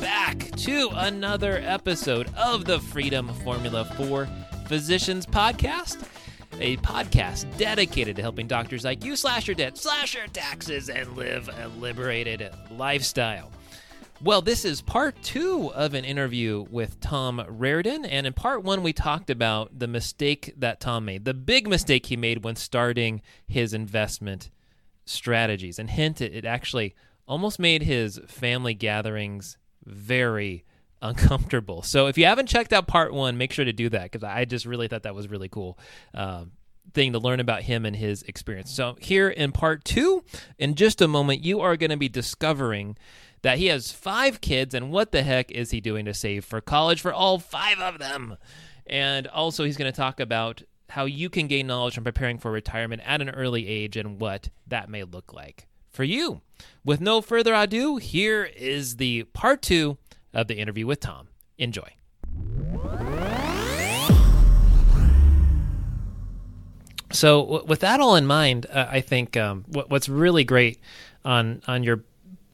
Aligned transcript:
back 0.00 0.50
to 0.52 0.88
another 0.94 1.60
episode 1.62 2.28
of 2.34 2.64
the 2.64 2.80
Freedom 2.80 3.28
Formula 3.44 3.84
for 3.96 4.26
Physicians 4.66 5.26
podcast, 5.26 6.02
a 6.58 6.78
podcast 6.78 7.54
dedicated 7.58 8.16
to 8.16 8.22
helping 8.22 8.46
doctors 8.46 8.82
like 8.82 9.04
you 9.04 9.14
slash 9.14 9.46
your 9.46 9.54
debt, 9.54 9.76
slash 9.76 10.14
your 10.14 10.26
taxes, 10.28 10.88
and 10.88 11.16
live 11.16 11.48
a 11.48 11.68
liberated 11.78 12.50
lifestyle. 12.70 13.50
Well, 14.22 14.40
this 14.40 14.64
is 14.64 14.80
part 14.80 15.22
two 15.22 15.70
of 15.74 15.92
an 15.92 16.06
interview 16.06 16.64
with 16.70 17.00
Tom 17.00 17.42
Rairdon. 17.46 18.06
And 18.08 18.26
in 18.26 18.32
part 18.32 18.62
one, 18.62 18.82
we 18.82 18.94
talked 18.94 19.28
about 19.28 19.78
the 19.78 19.88
mistake 19.88 20.54
that 20.56 20.80
Tom 20.80 21.04
made, 21.04 21.26
the 21.26 21.34
big 21.34 21.68
mistake 21.68 22.06
he 22.06 22.16
made 22.16 22.42
when 22.42 22.56
starting 22.56 23.20
his 23.46 23.74
investment 23.74 24.50
strategies. 25.04 25.78
And 25.78 25.90
hint, 25.90 26.22
it, 26.22 26.34
it 26.34 26.44
actually 26.46 26.94
almost 27.26 27.58
made 27.58 27.82
his 27.82 28.18
family 28.26 28.74
gatherings 28.74 29.58
very 29.84 30.64
uncomfortable. 31.02 31.82
So 31.82 32.06
if 32.06 32.18
you 32.18 32.26
haven't 32.26 32.46
checked 32.46 32.72
out 32.72 32.86
part 32.86 33.12
one, 33.12 33.38
make 33.38 33.52
sure 33.52 33.64
to 33.64 33.72
do 33.72 33.88
that 33.90 34.10
because 34.10 34.24
I 34.24 34.44
just 34.44 34.66
really 34.66 34.88
thought 34.88 35.04
that 35.04 35.14
was 35.14 35.28
really 35.28 35.48
cool. 35.48 35.78
Um, 36.14 36.52
thing 36.92 37.12
to 37.12 37.18
learn 37.18 37.40
about 37.40 37.62
him 37.62 37.86
and 37.86 37.94
his 37.94 38.22
experience. 38.24 38.70
So, 38.70 38.96
here 39.00 39.28
in 39.28 39.52
part 39.52 39.84
two, 39.84 40.24
in 40.58 40.74
just 40.74 41.00
a 41.00 41.08
moment, 41.08 41.44
you 41.44 41.60
are 41.60 41.76
going 41.76 41.90
to 41.90 41.96
be 41.96 42.08
discovering 42.08 42.96
that 43.42 43.58
he 43.58 43.66
has 43.66 43.92
five 43.92 44.40
kids 44.40 44.74
and 44.74 44.90
what 44.90 45.12
the 45.12 45.22
heck 45.22 45.50
is 45.50 45.70
he 45.70 45.80
doing 45.80 46.04
to 46.06 46.14
save 46.14 46.44
for 46.44 46.60
college 46.60 47.00
for 47.00 47.12
all 47.12 47.38
five 47.38 47.78
of 47.78 47.98
them. 47.98 48.36
And 48.86 49.26
also, 49.28 49.64
he's 49.64 49.76
going 49.76 49.90
to 49.90 49.96
talk 49.96 50.20
about 50.20 50.62
how 50.90 51.04
you 51.04 51.30
can 51.30 51.46
gain 51.46 51.68
knowledge 51.68 51.94
from 51.94 52.04
preparing 52.04 52.38
for 52.38 52.50
retirement 52.50 53.02
at 53.04 53.20
an 53.20 53.30
early 53.30 53.68
age 53.68 53.96
and 53.96 54.20
what 54.20 54.50
that 54.66 54.88
may 54.88 55.04
look 55.04 55.32
like 55.32 55.68
for 55.88 56.04
you. 56.04 56.40
With 56.84 57.00
no 57.00 57.20
further 57.20 57.54
ado, 57.54 57.96
here 57.96 58.44
is 58.44 58.96
the 58.96 59.24
part 59.24 59.62
two 59.62 59.98
of 60.32 60.46
the 60.48 60.56
interview 60.56 60.86
with 60.86 61.00
Tom. 61.00 61.28
Enjoy. 61.58 61.88
So, 67.12 67.64
with 67.64 67.80
that 67.80 68.00
all 68.00 68.14
in 68.14 68.26
mind, 68.26 68.66
uh, 68.66 68.86
I 68.88 69.00
think 69.00 69.36
um, 69.36 69.64
what, 69.68 69.90
what's 69.90 70.08
really 70.08 70.44
great 70.44 70.78
on 71.24 71.60
on 71.66 71.82
your 71.82 72.04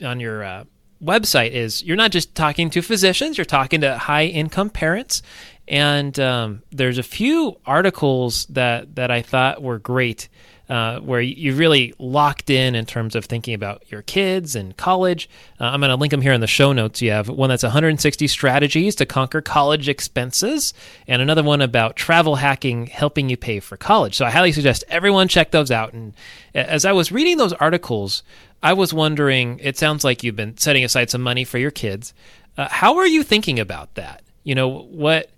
on 0.03 0.19
your 0.19 0.43
uh, 0.43 0.65
website 1.03 1.51
is 1.51 1.83
you're 1.83 1.97
not 1.97 2.11
just 2.11 2.35
talking 2.35 2.71
to 2.71 2.83
physicians; 2.83 3.37
you're 3.37 3.45
talking 3.45 3.83
to 3.83 3.99
high 3.99 4.25
income 4.25 4.71
parents, 4.71 5.21
and 5.69 6.19
um, 6.19 6.63
there's 6.73 6.99
a 6.99 7.03
few 7.03 7.61
articles 7.67 8.47
that 8.47 8.95
that 8.95 9.11
I 9.11 9.21
thought 9.21 9.63
were 9.63 9.79
great 9.79 10.29
uh, 10.69 10.99
where 10.99 11.21
you 11.21 11.55
really 11.55 11.95
locked 11.99 12.51
in 12.51 12.75
in 12.75 12.85
terms 12.87 13.15
of 13.15 13.25
thinking 13.25 13.55
about 13.55 13.85
your 13.91 14.03
kids 14.03 14.57
and 14.57 14.77
college. 14.77 15.29
Uh, 15.61 15.65
I'm 15.65 15.81
going 15.81 15.91
to 15.91 15.97
link 15.97 16.11
them 16.11 16.23
here 16.23 16.33
in 16.33 16.41
the 16.41 16.47
show 16.47 16.73
notes. 16.73 17.01
You 17.01 17.13
have 17.13 17.29
one 17.29 17.49
that's 17.49 17.63
160 17.63 18.27
strategies 18.27 18.97
to 18.97 19.07
conquer 19.07 19.41
college 19.41 19.89
expenses, 19.89 20.75
and 21.07 21.23
another 21.23 21.43
one 21.43 21.63
about 21.63 21.95
travel 21.95 22.37
hacking 22.37 22.87
helping 22.87 23.29
you 23.29 23.37
pay 23.37 23.61
for 23.61 23.77
college. 23.77 24.17
So 24.17 24.25
I 24.25 24.31
highly 24.31 24.53
suggest 24.53 24.83
everyone 24.89 25.29
check 25.29 25.53
those 25.53 25.71
out. 25.71 25.93
And 25.93 26.15
as 26.55 26.85
I 26.85 26.93
was 26.93 27.13
reading 27.13 27.37
those 27.37 27.53
articles, 27.53 28.23
I 28.63 28.73
was 28.73 28.93
wondering. 28.93 29.61
It 29.63 29.79
sounds 29.79 30.03
like 30.03 30.25
you've 30.25 30.37
been 30.37 30.57
setting 30.57 30.85
aside 30.85 31.11
some 31.11 31.23
money 31.23 31.45
for 31.45 31.59
your 31.59 31.71
kids. 31.71 32.13
Uh, 32.59 32.69
how 32.69 32.97
are 32.97 33.07
you 33.07 33.23
thinking 33.23 33.61
about 33.61 33.95
that? 33.95 34.23
You 34.43 34.55
know 34.55 34.69
what? 34.69 35.31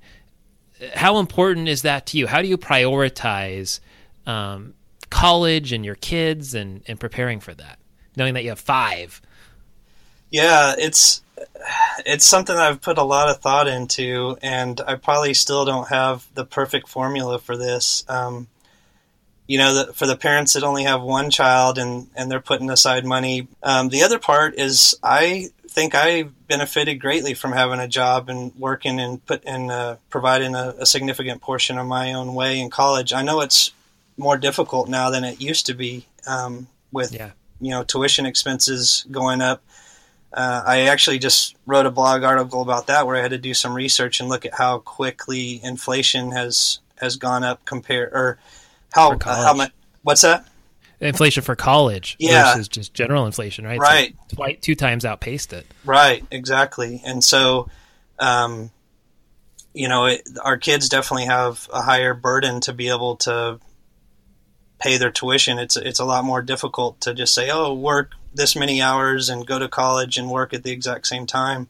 How 0.95 1.19
important 1.19 1.69
is 1.69 1.83
that 1.83 2.07
to 2.07 2.19
you? 2.19 2.27
How 2.27 2.41
do 2.41 2.49
you 2.49 2.57
prioritize 2.57 3.81
um, 4.27 4.75
college 5.11 5.73
and 5.73 5.85
your 5.85 5.95
kids 5.95 6.55
and, 6.55 6.83
and 6.87 6.99
preparing 6.99 7.41
for 7.41 7.55
that, 7.55 7.79
knowing 8.17 8.35
that 8.35 8.45
you 8.45 8.51
have 8.51 8.61
five? 8.61 9.21
Yeah, 10.31 10.75
it's 10.79 11.23
it's 12.05 12.25
something 12.25 12.57
I've 12.57 12.81
put 12.81 12.99
a 12.99 13.03
lot 13.03 13.29
of 13.29 13.41
thought 13.41 13.69
into, 13.69 14.37
and 14.43 14.81
I 14.87 14.97
probably 14.97 15.35
still 15.35 15.65
don't 15.65 15.89
have 15.89 16.27
the 16.35 16.45
perfect 16.45 16.89
formula 16.89 17.39
for 17.39 17.57
this. 17.57 18.05
Um, 18.09 18.49
you 19.47 19.57
know, 19.57 19.75
the, 19.75 19.93
for 19.95 20.07
the 20.07 20.17
parents 20.17 20.53
that 20.53 20.63
only 20.63 20.85
have 20.85 21.01
one 21.01 21.31
child 21.31 21.79
and, 21.79 22.09
and 22.15 22.31
they're 22.31 22.39
putting 22.39 22.69
aside 22.69 23.07
money. 23.07 23.49
Um, 23.63 23.89
the 23.89 24.03
other 24.03 24.19
part 24.19 24.59
is 24.59 24.95
I 25.03 25.49
think 25.69 25.95
I 25.95 26.25
benefited 26.49 27.01
greatly 27.01 27.33
from 27.33 27.53
having 27.53 27.81
a 27.81 27.89
job 27.89 28.29
and 28.29 28.55
working 28.57 29.01
and 29.01 29.25
put 29.25 29.43
and 29.47 29.71
uh, 29.71 29.97
providing 30.11 30.55
a, 30.55 30.75
a, 30.79 30.87
significant 30.87 31.41
portion 31.41 31.79
of 31.79 31.87
my 31.87 32.13
own 32.13 32.35
way 32.35 32.61
in 32.61 32.69
college. 32.69 33.15
I 33.15 33.23
know 33.23 33.41
it's 33.41 33.73
more 34.19 34.37
difficult 34.37 34.89
now 34.89 35.11
than 35.11 35.25
it 35.25 35.41
used 35.41 35.67
to 35.67 35.75
be 35.75 36.07
um, 36.27 36.67
with 36.93 37.15
yeah. 37.15 37.31
you 37.61 37.71
know 37.71 37.85
tuition 37.85 38.27
expenses 38.27 39.07
going 39.11 39.41
up. 39.41 39.63
Uh, 40.31 40.63
I 40.67 40.81
actually 40.83 41.19
just 41.19 41.57
wrote 41.65 41.87
a 41.87 41.91
blog 41.91 42.23
article 42.23 42.61
about 42.61 42.89
that 42.89 43.07
where 43.07 43.17
I 43.17 43.23
had 43.23 43.31
to 43.31 43.39
do 43.39 43.55
some 43.55 43.73
research 43.73 44.21
and 44.21 44.29
look 44.29 44.45
at 44.45 44.53
how 44.55 44.81
quickly 44.81 45.61
inflation 45.63 46.33
has 46.33 46.81
has 47.01 47.17
gone 47.17 47.45
up 47.45 47.65
compared 47.65 48.13
or 48.13 48.39
how 48.93 49.13
uh, 49.13 49.45
how 49.45 49.55
much 49.55 49.73
what's 50.03 50.23
that 50.23 50.47
inflation 51.01 51.43
for 51.43 51.55
college 51.55 52.17
yeah. 52.19 52.53
versus 52.53 52.69
just 52.69 52.93
general 52.93 53.25
inflation 53.25 53.65
right 53.65 53.79
right 53.79 54.17
so 54.29 54.37
twice, 54.37 54.57
two 54.61 54.75
times 54.75 55.05
outpaced 55.05 55.53
it 55.53 55.67
right 55.85 56.25
exactly 56.31 57.01
and 57.05 57.23
so 57.23 57.69
um, 58.19 58.71
you 59.75 59.89
know 59.89 60.07
it, 60.07 60.29
our 60.43 60.57
kids 60.59 60.89
definitely 60.89 61.27
have 61.27 61.69
a 61.73 61.81
higher 61.81 62.15
burden 62.15 62.61
to 62.61 62.73
be 62.73 62.89
able 62.89 63.17
to 63.17 63.61
pay 64.79 64.97
their 64.97 65.11
tuition, 65.11 65.59
it's 65.59 65.77
it's 65.77 65.99
a 65.99 66.05
lot 66.05 66.25
more 66.25 66.43
difficult 66.43 67.01
to 67.03 67.15
just 67.15 67.35
say, 67.35 67.51
oh, 67.51 67.75
work 67.75 68.13
this 68.35 68.55
many 68.55 68.81
hours 68.81 69.29
and 69.29 69.47
go 69.47 69.59
to 69.59 69.69
college 69.69 70.19
and 70.19 70.31
work 70.31 70.55
at 70.55 70.63
the 70.63 70.71
exact 70.71 71.07
same 71.07 71.27
time. 71.27 71.69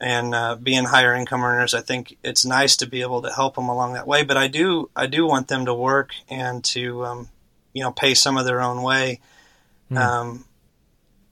And 0.00 0.32
uh, 0.34 0.54
being 0.54 0.84
higher 0.84 1.12
income 1.14 1.42
earners, 1.42 1.74
I 1.74 1.80
think 1.80 2.16
it's 2.22 2.44
nice 2.44 2.76
to 2.76 2.86
be 2.86 3.02
able 3.02 3.22
to 3.22 3.32
help 3.32 3.56
them 3.56 3.68
along 3.68 3.94
that 3.94 4.06
way. 4.06 4.22
But 4.22 4.36
I 4.36 4.46
do 4.46 4.90
I 4.94 5.06
do 5.06 5.26
want 5.26 5.48
them 5.48 5.66
to 5.66 5.74
work 5.74 6.12
and 6.28 6.64
to 6.66 7.04
um, 7.04 7.28
you 7.72 7.82
know 7.82 7.90
pay 7.90 8.14
some 8.14 8.36
of 8.36 8.44
their 8.44 8.60
own 8.60 8.82
way. 8.82 9.20
Mm. 9.90 9.98
Um, 9.98 10.44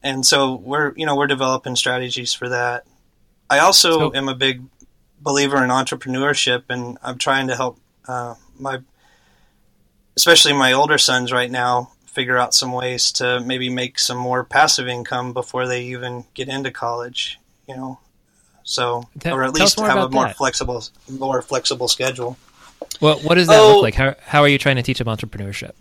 and 0.02 0.26
so 0.26 0.54
we're 0.54 0.92
you 0.96 1.06
know 1.06 1.16
we're 1.16 1.28
developing 1.28 1.76
strategies 1.76 2.32
for 2.32 2.48
that. 2.48 2.84
I 3.48 3.60
also 3.60 4.10
so, 4.10 4.14
am 4.14 4.28
a 4.28 4.34
big 4.34 4.62
believer 5.20 5.62
in 5.62 5.70
entrepreneurship, 5.70 6.64
and 6.68 6.98
I'm 7.02 7.18
trying 7.18 7.46
to 7.48 7.56
help 7.56 7.78
uh, 8.08 8.34
my 8.58 8.80
especially 10.16 10.52
my 10.52 10.72
older 10.72 10.98
sons 10.98 11.32
right 11.32 11.50
now 11.50 11.90
figure 12.06 12.38
out 12.38 12.54
some 12.54 12.72
ways 12.72 13.12
to 13.12 13.40
maybe 13.40 13.68
make 13.68 13.98
some 13.98 14.16
more 14.16 14.42
passive 14.42 14.88
income 14.88 15.32
before 15.32 15.66
they 15.66 15.82
even 15.82 16.24
get 16.34 16.48
into 16.48 16.70
college 16.70 17.38
you 17.66 17.76
know? 17.76 17.98
So 18.64 19.04
or 19.24 19.44
at 19.44 19.54
least 19.54 19.78
have 19.78 19.96
a 19.96 20.08
more 20.08 20.26
that. 20.26 20.36
flexible 20.36 20.82
more 21.08 21.40
flexible 21.40 21.88
schedule. 21.88 22.36
Well 23.00 23.18
what 23.20 23.36
does 23.36 23.46
that 23.48 23.60
oh, 23.60 23.74
look 23.74 23.82
like? 23.82 23.94
How, 23.94 24.14
how 24.24 24.42
are 24.42 24.48
you 24.48 24.58
trying 24.58 24.76
to 24.76 24.82
teach 24.82 24.98
them 24.98 25.06
entrepreneurship? 25.06 25.72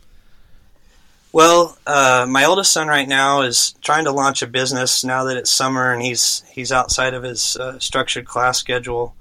Well 1.32 1.78
uh, 1.88 2.28
my 2.30 2.46
oldest 2.46 2.72
son 2.72 2.88
right 2.88 3.08
now 3.08 3.42
is 3.42 3.74
trying 3.82 4.06
to 4.06 4.12
launch 4.12 4.42
a 4.42 4.48
business 4.48 5.04
now 5.04 5.24
that 5.26 5.38
it's 5.38 5.50
summer 5.50 5.92
and 5.92 6.02
he's 6.02 6.44
he's 6.52 6.72
outside 6.72 7.14
of 7.14 7.24
his 7.24 7.58
uh, 7.58 7.80
structured 7.80 8.26
class 8.26 8.60
schedule. 8.60 9.16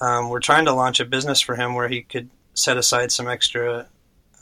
Um, 0.00 0.28
we're 0.28 0.40
trying 0.40 0.64
to 0.64 0.72
launch 0.72 0.98
a 0.98 1.04
business 1.04 1.40
for 1.40 1.54
him 1.54 1.74
where 1.74 1.88
he 1.88 2.02
could 2.02 2.30
set 2.54 2.76
aside 2.76 3.12
some 3.12 3.28
extra 3.28 3.86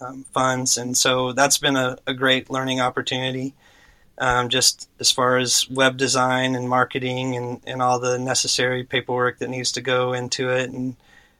um, 0.02 0.24
funds, 0.32 0.76
and 0.76 0.96
so 0.96 1.32
that's 1.32 1.58
been 1.58 1.76
a, 1.76 1.96
a 2.06 2.14
great 2.14 2.50
learning 2.50 2.80
opportunity. 2.80 3.54
Um, 4.18 4.50
just 4.50 4.90
as 5.00 5.10
far 5.10 5.38
as 5.38 5.68
web 5.70 5.96
design 5.96 6.54
and 6.54 6.68
marketing 6.68 7.34
and, 7.34 7.60
and 7.66 7.80
all 7.80 7.98
the 7.98 8.18
necessary 8.18 8.84
paperwork 8.84 9.38
that 9.38 9.48
needs 9.48 9.72
to 9.72 9.80
go 9.80 10.12
into 10.12 10.50
it, 10.50 10.70
and 10.70 10.96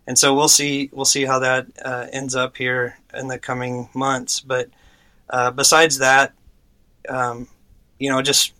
and 0.06 0.18
so 0.18 0.34
we'll 0.34 0.48
see 0.48 0.90
we'll 0.92 1.04
see 1.04 1.24
how 1.24 1.38
that 1.40 1.66
uh, 1.84 2.06
ends 2.12 2.34
up 2.34 2.56
here 2.56 2.98
in 3.14 3.28
the 3.28 3.38
coming 3.38 3.88
months. 3.94 4.40
But 4.40 4.70
uh, 5.28 5.50
besides 5.50 5.98
that, 5.98 6.32
um, 7.08 7.48
you 7.98 8.10
know, 8.10 8.22
just 8.22 8.52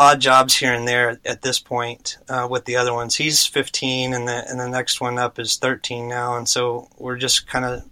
odd 0.00 0.18
jobs 0.18 0.56
here 0.56 0.72
and 0.72 0.88
there 0.88 1.20
at 1.26 1.42
this 1.42 1.58
point 1.58 2.16
uh, 2.30 2.48
with 2.50 2.64
the 2.64 2.74
other 2.74 2.94
ones. 2.94 3.16
He's 3.16 3.44
15, 3.44 4.14
and 4.14 4.26
the 4.26 4.48
and 4.48 4.58
the 4.58 4.68
next 4.68 5.00
one 5.00 5.18
up 5.18 5.38
is 5.38 5.56
13 5.56 6.08
now, 6.08 6.38
and 6.38 6.48
so 6.48 6.88
we're 6.96 7.18
just 7.18 7.46
kind 7.46 7.66
of 7.66 7.84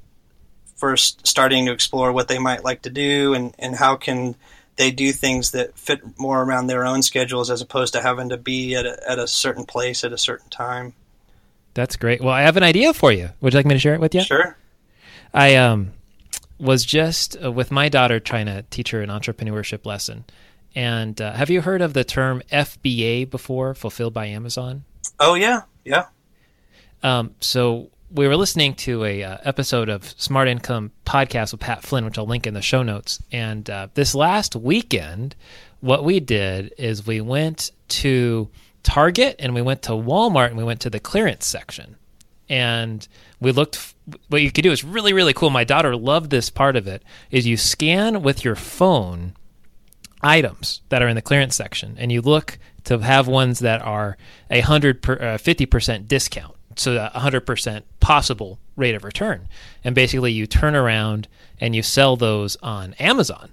first 0.79 1.27
starting 1.27 1.67
to 1.67 1.73
explore 1.73 2.13
what 2.13 2.29
they 2.29 2.39
might 2.39 2.65
like 2.65 2.83
to 2.83 2.91
do 2.91 3.35
and, 3.35 3.55
and 3.59 3.75
how 3.75 3.97
can 3.97 4.35
they 4.77 4.91
do 4.91 5.13
things 5.13 5.51
that 5.51 5.77
fit 5.77 6.01
more 6.19 6.43
around 6.43 6.69
their 6.69 6.87
own 6.87 7.03
schedules 7.03 7.51
as 7.51 7.61
opposed 7.61 7.93
to 7.93 8.01
having 8.01 8.31
to 8.31 8.37
be 8.37 8.75
at 8.77 8.87
a, 8.87 9.11
at 9.11 9.19
a 9.19 9.27
certain 9.27 9.67
place 9.67 10.05
at 10.05 10.13
a 10.13 10.19
certain 10.19 10.49
time. 10.49 10.95
That's 11.75 11.97
great. 11.97 12.23
Well, 12.23 12.33
I 12.33 12.43
have 12.43 12.57
an 12.57 12.63
idea 12.63 12.95
for 12.95 13.13
you. 13.13 13.31
Would 13.41 13.53
you 13.53 13.59
like 13.59 13.67
me 13.67 13.75
to 13.75 13.81
share 13.81 13.95
it 13.95 14.01
with 14.01 14.15
you? 14.15 14.23
Sure. 14.23 14.57
I 15.35 15.57
um 15.57 15.93
was 16.59 16.85
just 16.85 17.37
uh, 17.43 17.53
with 17.53 17.71
my 17.71 17.89
daughter 17.89 18.19
trying 18.19 18.47
to 18.47 18.63
teach 18.71 18.91
her 18.91 19.03
an 19.03 19.11
entrepreneurship 19.11 19.85
lesson. 19.87 20.25
And 20.75 21.21
uh, 21.21 21.33
have 21.33 21.51
you 21.51 21.61
heard 21.61 21.83
of 21.83 21.93
the 21.93 22.05
term 22.05 22.43
FBA 22.53 23.31
before, 23.31 23.75
fulfilled 23.75 24.15
by 24.15 24.27
Amazon? 24.27 24.85
Oh 25.19 25.35
yeah, 25.35 25.63
yeah. 25.85 26.07
Um, 27.03 27.35
so 27.41 27.91
we 28.11 28.27
were 28.27 28.37
listening 28.37 28.75
to 28.75 29.05
a 29.05 29.23
uh, 29.23 29.39
episode 29.45 29.89
of 29.89 30.05
Smart 30.19 30.49
Income 30.49 30.93
podcast 31.05 31.53
with 31.53 31.61
Pat 31.61 31.83
Flynn, 31.83 32.05
which 32.05 32.19
I'll 32.19 32.27
link 32.27 32.47
in 32.47 32.55
the 32.55 32.63
show 32.63 32.83
notes. 32.83 33.23
And 33.31 33.69
uh, 33.69 33.89
this 33.95 34.15
last 34.15 34.57
weekend, 34.57 35.37
what 35.81 36.05
we 36.05 36.21
did 36.21 36.73
is 36.79 37.07
we 37.07 37.21
went 37.21 37.71
to 37.89 38.49
Target 38.83 39.37
and 39.39 39.55
we 39.55 39.63
went 39.63 39.83
to 39.83 39.93
Walmart 39.93 40.49
and 40.49 40.57
we 40.57 40.65
went 40.65 40.81
to 40.81 40.91
the 40.91 41.01
clearance 41.01 41.47
section. 41.47 41.97
And 42.49 43.07
we 43.41 43.53
looked. 43.53 43.95
What 44.29 44.41
you 44.41 44.51
could 44.51 44.63
do 44.63 44.73
is 44.73 44.83
really, 44.83 45.13
really 45.13 45.35
cool. 45.35 45.51
My 45.51 45.65
daughter 45.65 45.95
loved 45.95 46.31
this 46.31 46.49
part 46.49 46.77
of 46.77 46.87
it. 46.87 47.03
Is 47.31 47.47
you 47.47 47.59
scan 47.59 48.23
with 48.23 48.43
your 48.43 48.55
phone 48.55 49.35
items 50.23 50.81
that 50.89 51.03
are 51.03 51.09
in 51.09 51.15
the 51.15 51.21
clearance 51.21 51.55
section, 51.55 51.97
and 51.99 52.11
you 52.11 52.23
look 52.23 52.59
to 52.85 52.99
have 53.01 53.29
ones 53.29 53.59
that 53.59 53.83
are 53.83 54.17
a 54.51 54.61
hundred 54.61 55.07
uh, 55.07 55.37
fifty 55.37 55.67
percent 55.67 56.09
discount, 56.09 56.55
so 56.79 57.11
a 57.13 57.19
hundred 57.19 57.43
percent 57.43 57.85
possible 58.01 58.59
rate 58.77 58.95
of 58.95 59.05
return. 59.05 59.49
And 59.85 59.95
basically, 59.95 60.33
you 60.33 60.47
turn 60.47 60.75
around 60.75 61.29
and 61.61 61.75
you 61.75 61.83
sell 61.83 62.17
those 62.17 62.57
on 62.63 62.95
Amazon. 62.95 63.51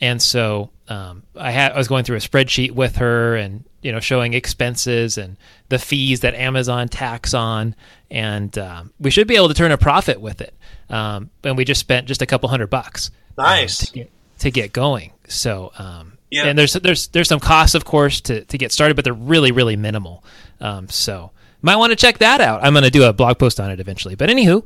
And 0.00 0.20
so 0.20 0.70
um, 0.88 1.22
I 1.36 1.50
had 1.50 1.72
I 1.72 1.78
was 1.78 1.88
going 1.88 2.04
through 2.04 2.16
a 2.16 2.20
spreadsheet 2.20 2.72
with 2.72 2.96
her 2.96 3.36
and 3.36 3.64
you 3.80 3.92
know 3.92 4.00
showing 4.00 4.34
expenses 4.34 5.16
and 5.18 5.36
the 5.68 5.78
fees 5.78 6.20
that 6.20 6.34
Amazon 6.34 6.88
tax 6.88 7.32
on, 7.32 7.74
and 8.10 8.56
um, 8.58 8.92
we 9.00 9.10
should 9.10 9.28
be 9.28 9.36
able 9.36 9.48
to 9.48 9.54
turn 9.54 9.70
a 9.72 9.78
profit 9.78 10.20
with 10.20 10.40
it. 10.40 10.54
Um, 10.90 11.30
and 11.44 11.56
we 11.56 11.64
just 11.64 11.80
spent 11.80 12.06
just 12.06 12.22
a 12.22 12.26
couple 12.26 12.48
hundred 12.48 12.68
bucks. 12.70 13.10
um, 13.38 13.44
Nice. 13.44 13.78
to, 13.86 13.92
get, 13.92 14.10
to 14.40 14.50
get 14.50 14.72
going. 14.72 15.12
So 15.28 15.72
um, 15.78 16.18
Yeah. 16.30 16.44
and 16.46 16.58
there's 16.58 16.74
there's 16.74 17.06
there's 17.08 17.28
some 17.28 17.40
costs 17.40 17.74
of 17.74 17.84
course 17.84 18.20
to 18.22 18.44
to 18.44 18.58
get 18.58 18.72
started, 18.72 18.94
but 18.96 19.04
they're 19.04 19.14
really 19.14 19.52
really 19.52 19.76
minimal. 19.76 20.24
Um, 20.60 20.88
so 20.88 21.30
might 21.64 21.76
want 21.76 21.90
to 21.90 21.96
check 21.96 22.18
that 22.18 22.40
out. 22.40 22.62
I'm 22.62 22.72
going 22.72 22.84
to 22.84 22.90
do 22.90 23.04
a 23.04 23.12
blog 23.12 23.38
post 23.38 23.58
on 23.58 23.70
it 23.70 23.80
eventually. 23.80 24.14
But 24.14 24.28
anywho, 24.28 24.64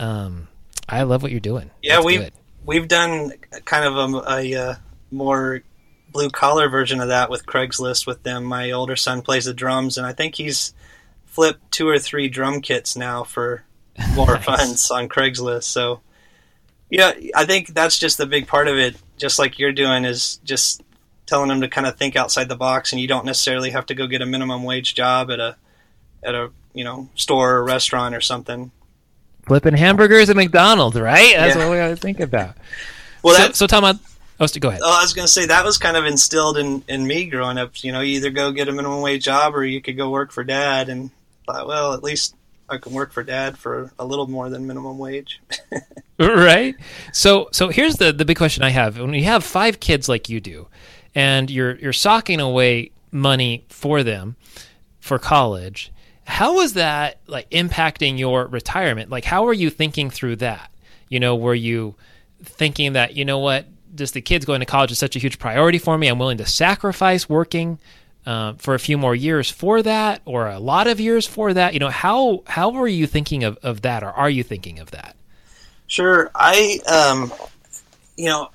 um, 0.00 0.48
I 0.88 1.02
love 1.02 1.22
what 1.22 1.30
you're 1.30 1.40
doing. 1.40 1.70
Yeah, 1.82 1.96
That's 1.96 2.06
we've 2.06 2.20
good. 2.20 2.32
we've 2.64 2.88
done 2.88 3.32
kind 3.64 3.84
of 3.84 4.14
a, 4.14 4.32
a, 4.32 4.54
uh 4.54 4.74
more 5.10 5.62
blue 6.12 6.28
collar 6.30 6.68
version 6.68 7.00
of 7.00 7.08
that 7.08 7.30
with 7.30 7.46
Craigslist 7.46 8.06
with 8.06 8.22
them. 8.22 8.44
My 8.44 8.70
older 8.72 8.96
son 8.96 9.22
plays 9.22 9.44
the 9.46 9.54
drums, 9.54 9.96
and 9.98 10.06
I 10.06 10.12
think 10.12 10.34
he's 10.34 10.74
flipped 11.26 11.70
two 11.72 11.88
or 11.88 11.98
three 11.98 12.28
drum 12.28 12.60
kits 12.60 12.96
now 12.96 13.24
for 13.24 13.62
more 14.14 14.34
Nice. 14.34 14.44
funds 14.44 14.90
on 14.90 15.08
Craigslist. 15.08 15.64
So, 15.64 16.00
yeah, 16.90 17.12
I 17.34 17.44
think 17.44 17.68
that's 17.68 17.98
just 17.98 18.18
the 18.18 18.26
big 18.26 18.46
part 18.46 18.68
of 18.68 18.76
it. 18.76 18.96
Just 19.18 19.38
like 19.38 19.58
you're 19.58 19.72
doing 19.72 20.04
is 20.04 20.36
just 20.44 20.82
telling 21.26 21.48
them 21.48 21.60
to 21.60 21.68
kind 21.68 21.86
of 21.86 21.96
think 21.96 22.16
outside 22.16 22.48
the 22.48 22.56
box, 22.56 22.92
and 22.92 23.00
you 23.00 23.08
don't 23.08 23.26
necessarily 23.26 23.70
have 23.70 23.86
to 23.86 23.94
go 23.94 24.06
get 24.06 24.22
a 24.22 24.26
minimum 24.26 24.62
wage 24.64 24.94
job 24.94 25.30
at 25.30 25.40
a 25.40 25.56
at 26.22 26.34
a 26.34 26.50
you 26.74 26.84
know 26.84 27.08
store 27.14 27.56
or 27.56 27.64
restaurant 27.64 28.14
or 28.14 28.20
something. 28.20 28.70
flipping 29.46 29.74
hamburgers 29.74 30.28
at 30.30 30.36
McDonald's, 30.36 30.98
right? 31.00 31.34
That's 31.36 31.56
Yeah. 31.56 31.64
what 31.64 31.72
we 31.72 31.78
got 31.78 31.88
to 31.88 31.96
think 31.96 32.20
about. 32.20 32.56
Well, 33.22 33.34
so, 33.34 33.42
that, 33.42 33.56
so 33.56 33.66
Tom, 33.66 33.84
I- 33.84 33.98
oh, 34.40 34.46
so 34.46 34.60
go 34.60 34.68
ahead. 34.68 34.80
Oh, 34.84 34.98
I 34.98 35.02
was 35.02 35.14
going 35.14 35.24
to 35.26 35.32
say 35.32 35.46
that 35.46 35.64
was 35.64 35.78
kind 35.78 35.96
of 35.96 36.04
instilled 36.04 36.58
in, 36.58 36.84
in 36.86 37.06
me 37.06 37.26
growing 37.26 37.56
up. 37.58 37.82
You 37.82 37.92
know, 37.92 38.00
you 38.00 38.16
either 38.16 38.30
go 38.30 38.52
get 38.52 38.68
a 38.68 38.72
minimum 38.72 39.00
wage 39.00 39.24
job 39.24 39.54
or 39.56 39.64
you 39.64 39.80
could 39.80 39.96
go 39.96 40.10
work 40.10 40.30
for 40.32 40.44
dad. 40.44 40.88
And 40.88 41.10
thought, 41.46 41.66
well, 41.66 41.94
at 41.94 42.02
least 42.02 42.34
I 42.68 42.76
can 42.76 42.92
work 42.92 43.12
for 43.12 43.22
dad 43.24 43.56
for 43.56 43.90
a 43.98 44.04
little 44.04 44.26
more 44.26 44.50
than 44.50 44.66
minimum 44.66 44.98
wage. 44.98 45.40
right 46.18 46.74
so 47.12 47.48
so 47.52 47.68
here's 47.68 47.94
the 47.96 48.12
the 48.12 48.24
big 48.24 48.36
question 48.36 48.64
i 48.64 48.70
have 48.70 48.98
when 48.98 49.14
you 49.14 49.22
have 49.22 49.44
five 49.44 49.78
kids 49.78 50.08
like 50.08 50.28
you 50.28 50.40
do 50.40 50.66
and 51.14 51.48
you're 51.48 51.76
you're 51.76 51.92
socking 51.92 52.40
away 52.40 52.90
money 53.12 53.64
for 53.68 54.02
them 54.02 54.34
for 54.98 55.16
college 55.20 55.92
how 56.28 56.60
is 56.60 56.74
that 56.74 57.18
like 57.26 57.50
impacting 57.50 58.18
your 58.18 58.46
retirement? 58.46 59.10
Like 59.10 59.24
how 59.24 59.46
are 59.46 59.52
you 59.52 59.70
thinking 59.70 60.10
through 60.10 60.36
that? 60.36 60.70
You 61.08 61.20
know 61.20 61.36
were 61.36 61.54
you 61.54 61.94
thinking 62.42 62.92
that 62.92 63.16
you 63.16 63.24
know 63.24 63.38
what? 63.38 63.66
Just 63.94 64.14
the 64.14 64.20
kids 64.20 64.44
going 64.44 64.60
to 64.60 64.66
college 64.66 64.92
is 64.92 64.98
such 64.98 65.16
a 65.16 65.18
huge 65.18 65.38
priority 65.38 65.78
for 65.78 65.96
me. 65.96 66.08
I'm 66.08 66.18
willing 66.18 66.38
to 66.38 66.46
sacrifice 66.46 67.28
working 67.28 67.78
uh, 68.28 68.52
for 68.58 68.74
a 68.74 68.78
few 68.78 68.98
more 68.98 69.14
years 69.14 69.50
for 69.50 69.82
that 69.82 70.20
or 70.26 70.48
a 70.48 70.58
lot 70.58 70.86
of 70.86 71.00
years 71.00 71.26
for 71.26 71.54
that? 71.54 71.72
You 71.72 71.80
know 71.80 71.88
how 71.88 72.42
how 72.46 72.68
were 72.68 72.86
you 72.86 73.06
thinking 73.06 73.42
of, 73.42 73.56
of 73.62 73.80
that 73.82 74.02
or 74.02 74.10
are 74.10 74.28
you 74.28 74.42
thinking 74.42 74.78
of 74.78 74.90
that? 74.90 75.16
Sure, 75.86 76.30
I, 76.34 76.80
um, 76.86 77.32
you 78.16 78.26
know, 78.26 78.50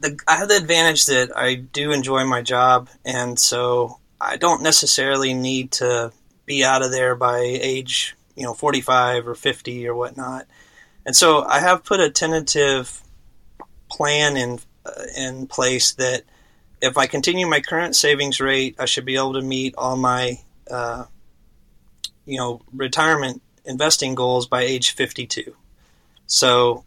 the, 0.00 0.18
I 0.28 0.36
have 0.36 0.48
the 0.48 0.56
advantage 0.58 1.06
that 1.06 1.34
I 1.34 1.54
do 1.54 1.92
enjoy 1.92 2.26
my 2.26 2.42
job, 2.42 2.90
and 3.02 3.38
so 3.38 3.98
I 4.20 4.36
don't 4.36 4.62
necessarily 4.62 5.32
need 5.32 5.72
to 5.72 6.12
be 6.50 6.64
out 6.64 6.82
of 6.82 6.90
there 6.90 7.14
by 7.14 7.38
age, 7.38 8.16
you 8.34 8.42
know, 8.42 8.54
45 8.54 9.28
or 9.28 9.36
50 9.36 9.86
or 9.86 9.94
whatnot. 9.94 10.46
And 11.06 11.14
so 11.14 11.44
I 11.44 11.60
have 11.60 11.84
put 11.84 12.00
a 12.00 12.10
tentative 12.10 13.02
plan 13.88 14.36
in 14.36 14.58
uh, 14.84 15.04
in 15.16 15.46
place 15.46 15.92
that 15.92 16.22
if 16.82 16.98
I 16.98 17.06
continue 17.06 17.46
my 17.46 17.60
current 17.60 17.94
savings 17.94 18.40
rate, 18.40 18.74
I 18.80 18.86
should 18.86 19.04
be 19.04 19.14
able 19.14 19.34
to 19.34 19.42
meet 19.42 19.76
all 19.76 19.96
my, 19.96 20.40
uh, 20.68 21.04
you 22.26 22.38
know, 22.38 22.62
retirement 22.74 23.42
investing 23.64 24.16
goals 24.16 24.48
by 24.48 24.62
age 24.62 24.90
52. 24.92 25.54
So 26.26 26.84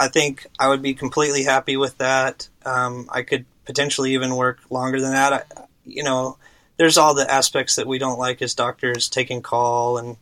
I 0.00 0.08
think 0.08 0.46
I 0.58 0.68
would 0.68 0.82
be 0.82 0.94
completely 0.94 1.44
happy 1.44 1.76
with 1.76 1.98
that. 1.98 2.48
Um, 2.64 3.08
I 3.12 3.22
could 3.22 3.44
potentially 3.64 4.14
even 4.14 4.34
work 4.34 4.58
longer 4.70 5.00
than 5.00 5.12
that. 5.12 5.32
I, 5.32 5.64
you 5.84 6.02
know, 6.02 6.38
there's 6.76 6.98
all 6.98 7.14
the 7.14 7.30
aspects 7.30 7.76
that 7.76 7.86
we 7.86 7.98
don't 7.98 8.18
like 8.18 8.42
as 8.42 8.54
doctors, 8.54 9.08
taking 9.08 9.42
call 9.42 9.98
and, 9.98 10.16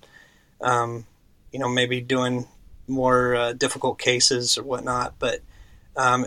um, 0.61 1.07
you 1.51 1.59
know, 1.59 1.69
maybe 1.69 2.01
doing 2.01 2.47
more 2.87 3.35
uh, 3.35 3.53
difficult 3.53 3.99
cases 3.99 4.59
or 4.59 4.63
whatnot. 4.63 5.15
But 5.19 5.41
um, 5.97 6.27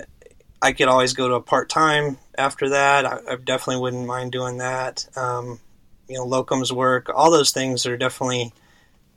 I 0.62 0.74
could 0.74 0.88
always 0.88 1.14
go 1.14 1.28
to 1.28 1.36
a 1.36 1.42
part 1.42 1.70
time 1.70 2.18
after 2.38 2.70
that. 2.70 3.06
I, 3.06 3.20
I 3.30 3.36
definitely 3.36 3.82
wouldn't 3.82 4.08
mind 4.08 4.32
doing 4.32 4.58
that. 4.58 5.08
Um, 5.16 5.60
you 6.08 6.18
know, 6.18 6.26
locums 6.26 6.72
work, 6.72 7.10
all 7.14 7.32
those 7.32 7.52
things 7.52 7.86
are 7.86 7.98
definitely. 7.98 8.54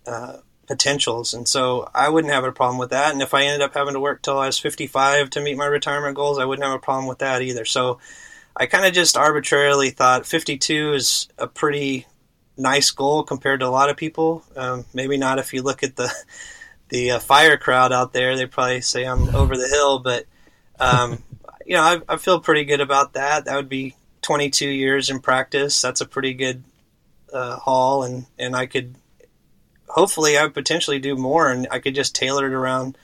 Uh, 0.06 0.38
potentials. 0.68 1.34
And 1.34 1.48
so 1.48 1.90
I 1.94 2.10
wouldn't 2.10 2.32
have 2.32 2.44
a 2.44 2.52
problem 2.52 2.78
with 2.78 2.90
that. 2.90 3.12
And 3.12 3.22
if 3.22 3.34
I 3.34 3.42
ended 3.42 3.62
up 3.62 3.74
having 3.74 3.94
to 3.94 4.00
work 4.00 4.22
till 4.22 4.38
I 4.38 4.46
was 4.46 4.58
55 4.58 5.30
to 5.30 5.40
meet 5.40 5.56
my 5.56 5.66
retirement 5.66 6.14
goals, 6.14 6.38
I 6.38 6.44
wouldn't 6.44 6.64
have 6.64 6.76
a 6.76 6.78
problem 6.78 7.08
with 7.08 7.18
that 7.18 7.42
either. 7.42 7.64
So 7.64 7.98
I 8.58 8.66
kind 8.66 8.84
of 8.84 8.92
just 8.92 9.16
arbitrarily 9.16 9.90
thought 9.90 10.26
52 10.26 10.92
is 10.94 11.28
a 11.38 11.46
pretty 11.46 12.06
nice 12.56 12.90
goal 12.90 13.22
compared 13.22 13.60
to 13.60 13.66
a 13.66 13.70
lot 13.70 13.88
of 13.88 13.96
people. 13.96 14.42
Um, 14.56 14.84
maybe 14.92 15.16
not 15.16 15.38
if 15.38 15.54
you 15.54 15.62
look 15.62 15.82
at 15.82 15.96
the 15.96 16.12
the 16.88 17.12
uh, 17.12 17.18
fire 17.20 17.56
crowd 17.56 17.92
out 17.92 18.12
there. 18.12 18.36
They 18.36 18.46
probably 18.46 18.80
say 18.80 19.04
I'm 19.04 19.34
over 19.34 19.56
the 19.56 19.68
hill, 19.68 20.00
but 20.00 20.26
um, 20.80 21.22
you 21.66 21.76
know 21.76 21.82
I, 21.82 22.00
I 22.08 22.16
feel 22.16 22.40
pretty 22.40 22.64
good 22.64 22.80
about 22.80 23.12
that. 23.12 23.44
That 23.44 23.54
would 23.54 23.68
be 23.68 23.94
22 24.22 24.68
years 24.68 25.08
in 25.08 25.20
practice. 25.20 25.80
That's 25.80 26.00
a 26.00 26.06
pretty 26.06 26.34
good 26.34 26.64
uh, 27.32 27.56
haul, 27.56 28.02
and 28.02 28.26
and 28.38 28.56
I 28.56 28.66
could 28.66 28.96
hopefully 29.88 30.36
I 30.36 30.42
would 30.42 30.54
potentially 30.54 30.98
do 30.98 31.16
more 31.16 31.50
and 31.50 31.66
I 31.70 31.78
could 31.78 31.94
just 31.94 32.14
tailor 32.14 32.46
it 32.46 32.52
around 32.52 32.98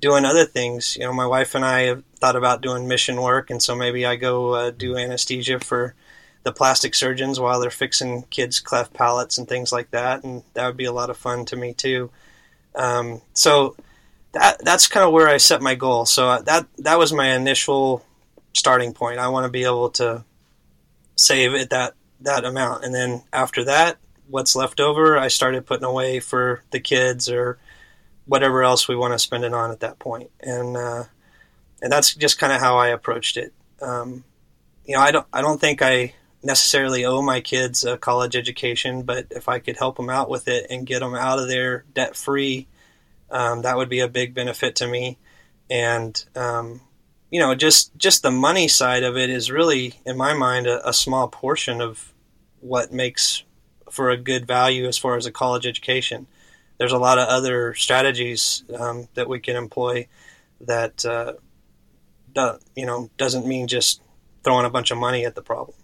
doing 0.00 0.24
other 0.24 0.44
things. 0.44 0.96
You 0.96 1.04
know, 1.04 1.12
my 1.12 1.26
wife 1.26 1.54
and 1.54 1.64
I 1.64 1.82
have 1.82 2.02
thought 2.16 2.36
about 2.36 2.62
doing 2.62 2.88
mission 2.88 3.20
work, 3.20 3.50
and 3.50 3.62
so 3.62 3.74
maybe 3.76 4.06
I 4.06 4.16
go 4.16 4.54
uh, 4.54 4.70
do 4.70 4.96
anesthesia 4.96 5.60
for 5.60 5.94
the 6.42 6.52
plastic 6.52 6.94
surgeons 6.94 7.38
while 7.38 7.60
they're 7.60 7.70
fixing 7.70 8.22
kids' 8.24 8.60
cleft 8.60 8.94
palates 8.94 9.36
and 9.38 9.48
things 9.48 9.72
like 9.72 9.90
that, 9.90 10.24
and 10.24 10.42
that 10.54 10.66
would 10.66 10.76
be 10.76 10.86
a 10.86 10.92
lot 10.92 11.10
of 11.10 11.16
fun 11.16 11.44
to 11.46 11.56
me 11.56 11.74
too. 11.74 12.10
Um, 12.74 13.20
so 13.34 13.76
that 14.32 14.64
that's 14.64 14.88
kind 14.88 15.06
of 15.06 15.12
where 15.12 15.28
I 15.28 15.36
set 15.36 15.60
my 15.60 15.74
goal. 15.74 16.06
So 16.06 16.28
uh, 16.28 16.42
that 16.42 16.66
that 16.78 16.98
was 16.98 17.12
my 17.12 17.34
initial 17.34 18.04
starting 18.54 18.92
point. 18.92 19.18
I 19.18 19.28
want 19.28 19.44
to 19.44 19.50
be 19.50 19.64
able 19.64 19.90
to 19.90 20.24
save 21.16 21.54
at 21.54 21.70
that 21.70 21.94
that 22.20 22.44
amount, 22.44 22.84
and 22.84 22.94
then 22.94 23.22
after 23.32 23.64
that, 23.64 23.98
what's 24.28 24.56
left 24.56 24.80
over, 24.80 25.18
I 25.18 25.28
started 25.28 25.66
putting 25.66 25.84
away 25.84 26.20
for 26.20 26.62
the 26.70 26.80
kids 26.80 27.28
or 27.28 27.58
whatever 28.30 28.62
else 28.62 28.86
we 28.86 28.94
want 28.94 29.12
to 29.12 29.18
spend 29.18 29.42
it 29.42 29.52
on 29.52 29.72
at 29.72 29.80
that 29.80 29.98
point. 29.98 30.30
And 30.38 30.76
uh, 30.76 31.04
and 31.82 31.92
that's 31.92 32.14
just 32.14 32.38
kind 32.38 32.52
of 32.52 32.60
how 32.60 32.78
I 32.78 32.88
approached 32.88 33.36
it. 33.36 33.52
Um, 33.82 34.22
you 34.84 34.94
know, 34.94 35.02
I 35.02 35.10
don't 35.10 35.26
I 35.32 35.40
don't 35.40 35.60
think 35.60 35.82
I 35.82 36.14
necessarily 36.44 37.04
owe 37.04 37.22
my 37.22 37.40
kids 37.40 37.84
a 37.84 37.98
college 37.98 38.36
education, 38.36 39.02
but 39.02 39.26
if 39.30 39.48
I 39.48 39.58
could 39.58 39.76
help 39.76 39.96
them 39.96 40.08
out 40.08 40.30
with 40.30 40.46
it 40.46 40.68
and 40.70 40.86
get 40.86 41.00
them 41.00 41.14
out 41.14 41.40
of 41.40 41.48
there 41.48 41.84
debt 41.92 42.14
free, 42.14 42.68
um, 43.32 43.62
that 43.62 43.76
would 43.76 43.88
be 43.88 43.98
a 43.98 44.08
big 44.08 44.32
benefit 44.32 44.76
to 44.76 44.86
me. 44.86 45.18
And 45.68 46.24
um, 46.36 46.82
you 47.32 47.40
know, 47.40 47.56
just 47.56 47.96
just 47.96 48.22
the 48.22 48.30
money 48.30 48.68
side 48.68 49.02
of 49.02 49.16
it 49.16 49.28
is 49.28 49.50
really, 49.50 49.94
in 50.06 50.16
my 50.16 50.34
mind, 50.34 50.68
a, 50.68 50.88
a 50.88 50.92
small 50.92 51.26
portion 51.26 51.80
of 51.80 52.12
what 52.60 52.92
makes 52.92 53.42
for 53.90 54.08
a 54.08 54.16
good 54.16 54.46
value 54.46 54.86
as 54.86 54.96
far 54.96 55.16
as 55.16 55.26
a 55.26 55.32
college 55.32 55.66
education. 55.66 56.28
There's 56.80 56.92
a 56.92 56.98
lot 56.98 57.18
of 57.18 57.28
other 57.28 57.74
strategies 57.74 58.64
um, 58.74 59.06
that 59.12 59.28
we 59.28 59.38
can 59.38 59.54
employ 59.54 60.08
that 60.62 61.04
uh, 61.04 61.34
do, 62.34 62.58
you 62.74 62.86
know 62.86 63.10
doesn't 63.18 63.46
mean 63.46 63.68
just 63.68 64.00
throwing 64.42 64.64
a 64.64 64.70
bunch 64.70 64.90
of 64.90 64.96
money 64.96 65.26
at 65.26 65.34
the 65.34 65.42
problem. 65.42 65.76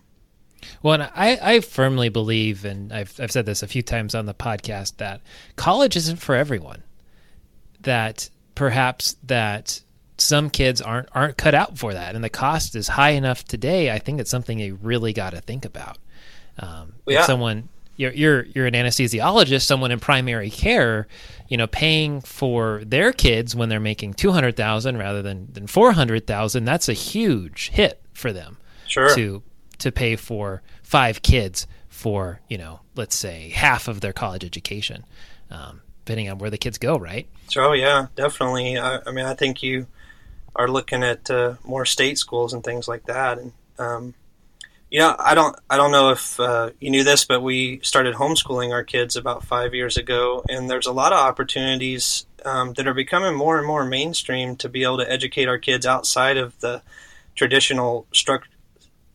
Well, 0.83 1.03
I, 1.15 1.39
I 1.41 1.61
firmly 1.61 2.09
believe, 2.09 2.65
and 2.65 2.93
I've, 2.93 3.15
I've 3.21 3.31
said 3.31 3.45
this 3.45 3.63
a 3.63 3.69
few 3.69 3.83
times 3.83 4.15
on 4.15 4.25
the 4.25 4.35
podcast, 4.35 4.97
that 4.97 5.21
college 5.55 5.97
isn't 5.97 6.17
for 6.17 6.35
everyone. 6.35 6.83
That 7.81 8.31
perhaps 8.55 9.17
that 9.25 9.83
some 10.17 10.49
kids 10.49 10.81
aren't 10.81 11.11
aren't 11.13 11.37
cut 11.37 11.55
out 11.55 11.77
for 11.77 11.93
that, 11.93 12.15
and 12.15 12.25
the 12.25 12.31
cost 12.31 12.75
is 12.75 12.89
high 12.89 13.11
enough 13.11 13.45
today. 13.45 13.93
I 13.93 13.99
think 13.99 14.19
it's 14.19 14.31
something 14.31 14.59
you 14.59 14.79
really 14.81 15.13
got 15.13 15.35
to 15.35 15.43
think 15.43 15.67
about. 15.67 15.99
Um, 16.59 16.95
yeah. 17.07 17.21
If 17.21 17.27
someone 17.27 17.69
you're, 17.97 18.13
you're 18.13 18.45
you're 18.47 18.67
an 18.67 18.75
anesthesiologist, 18.75 19.63
someone 19.63 19.91
in 19.91 19.99
primary 19.99 20.51
care, 20.51 21.07
you 21.49 21.57
know, 21.57 21.67
paying 21.67 22.21
for 22.21 22.83
their 22.85 23.13
kids 23.13 23.57
when 23.57 23.69
they're 23.69 23.81
making 23.81 24.15
two 24.15 24.33
hundred 24.33 24.57
thousand 24.57 24.99
rather 24.99 25.23
than 25.23 25.53
than 25.53 25.67
four 25.67 25.93
hundred 25.93 26.27
thousand, 26.27 26.65
that's 26.65 26.89
a 26.89 26.93
huge 26.93 27.71
hit 27.71 28.03
for 28.13 28.33
them. 28.33 28.59
Sure. 28.87 29.15
To 29.15 29.43
to 29.79 29.93
pay 29.93 30.17
for 30.17 30.63
five 30.83 31.23
kids 31.23 31.67
for 31.89 32.41
you 32.49 32.59
know, 32.59 32.81
let's 32.95 33.17
say 33.17 33.51
half 33.51 33.89
of 33.89 34.01
their 34.01 34.13
college 34.13 34.45
education, 34.45 35.05
um, 35.51 35.81
depending 36.05 36.31
on 36.31 36.39
where 36.39 36.51
the 36.51 36.59
kids 36.59 36.79
go, 36.79 36.97
right? 36.99 37.27
So 37.49 37.73
yeah, 37.73 38.09
definitely. 38.15 38.79
I, 38.79 39.01
I 39.07 39.11
mean, 39.11 39.25
I 39.25 39.35
think 39.35 39.63
you 39.63 39.87
are 40.55 40.69
looking 40.69 41.03
at 41.03 41.31
uh, 41.31 41.55
more 41.65 41.85
state 41.85 42.19
schools 42.19 42.53
and 42.53 42.63
things 42.63 42.89
like 42.89 43.07
that, 43.07 43.39
and 43.39 43.53
um, 43.79 44.15
you 44.91 45.01
know, 45.01 45.17
I 45.19 45.35
don't, 45.35 45.57
I 45.69 45.77
don't 45.77 45.91
know 45.91 46.11
if 46.11 46.39
uh, 46.39 46.71
you 46.79 46.91
knew 46.91 47.03
this, 47.03 47.25
but 47.25 47.43
we 47.43 47.81
started 47.83 48.15
homeschooling 48.15 48.73
our 48.73 48.85
kids 48.85 49.17
about 49.17 49.45
five 49.45 49.75
years 49.75 49.97
ago, 49.97 50.45
and 50.49 50.71
there's 50.71 50.87
a 50.87 50.93
lot 50.93 51.13
of 51.13 51.19
opportunities 51.19 52.27
um, 52.45 52.73
that 52.75 52.87
are 52.87 52.95
becoming 52.95 53.35
more 53.35 53.59
and 53.59 53.67
more 53.67 53.85
mainstream 53.85 54.55
to 54.57 54.69
be 54.69 54.85
able 54.85 54.99
to 54.99 55.11
educate 55.11 55.49
our 55.49 55.59
kids 55.59 55.87
outside 55.87 56.37
of 56.37 56.59
the 56.61 56.83
traditional 57.35 58.07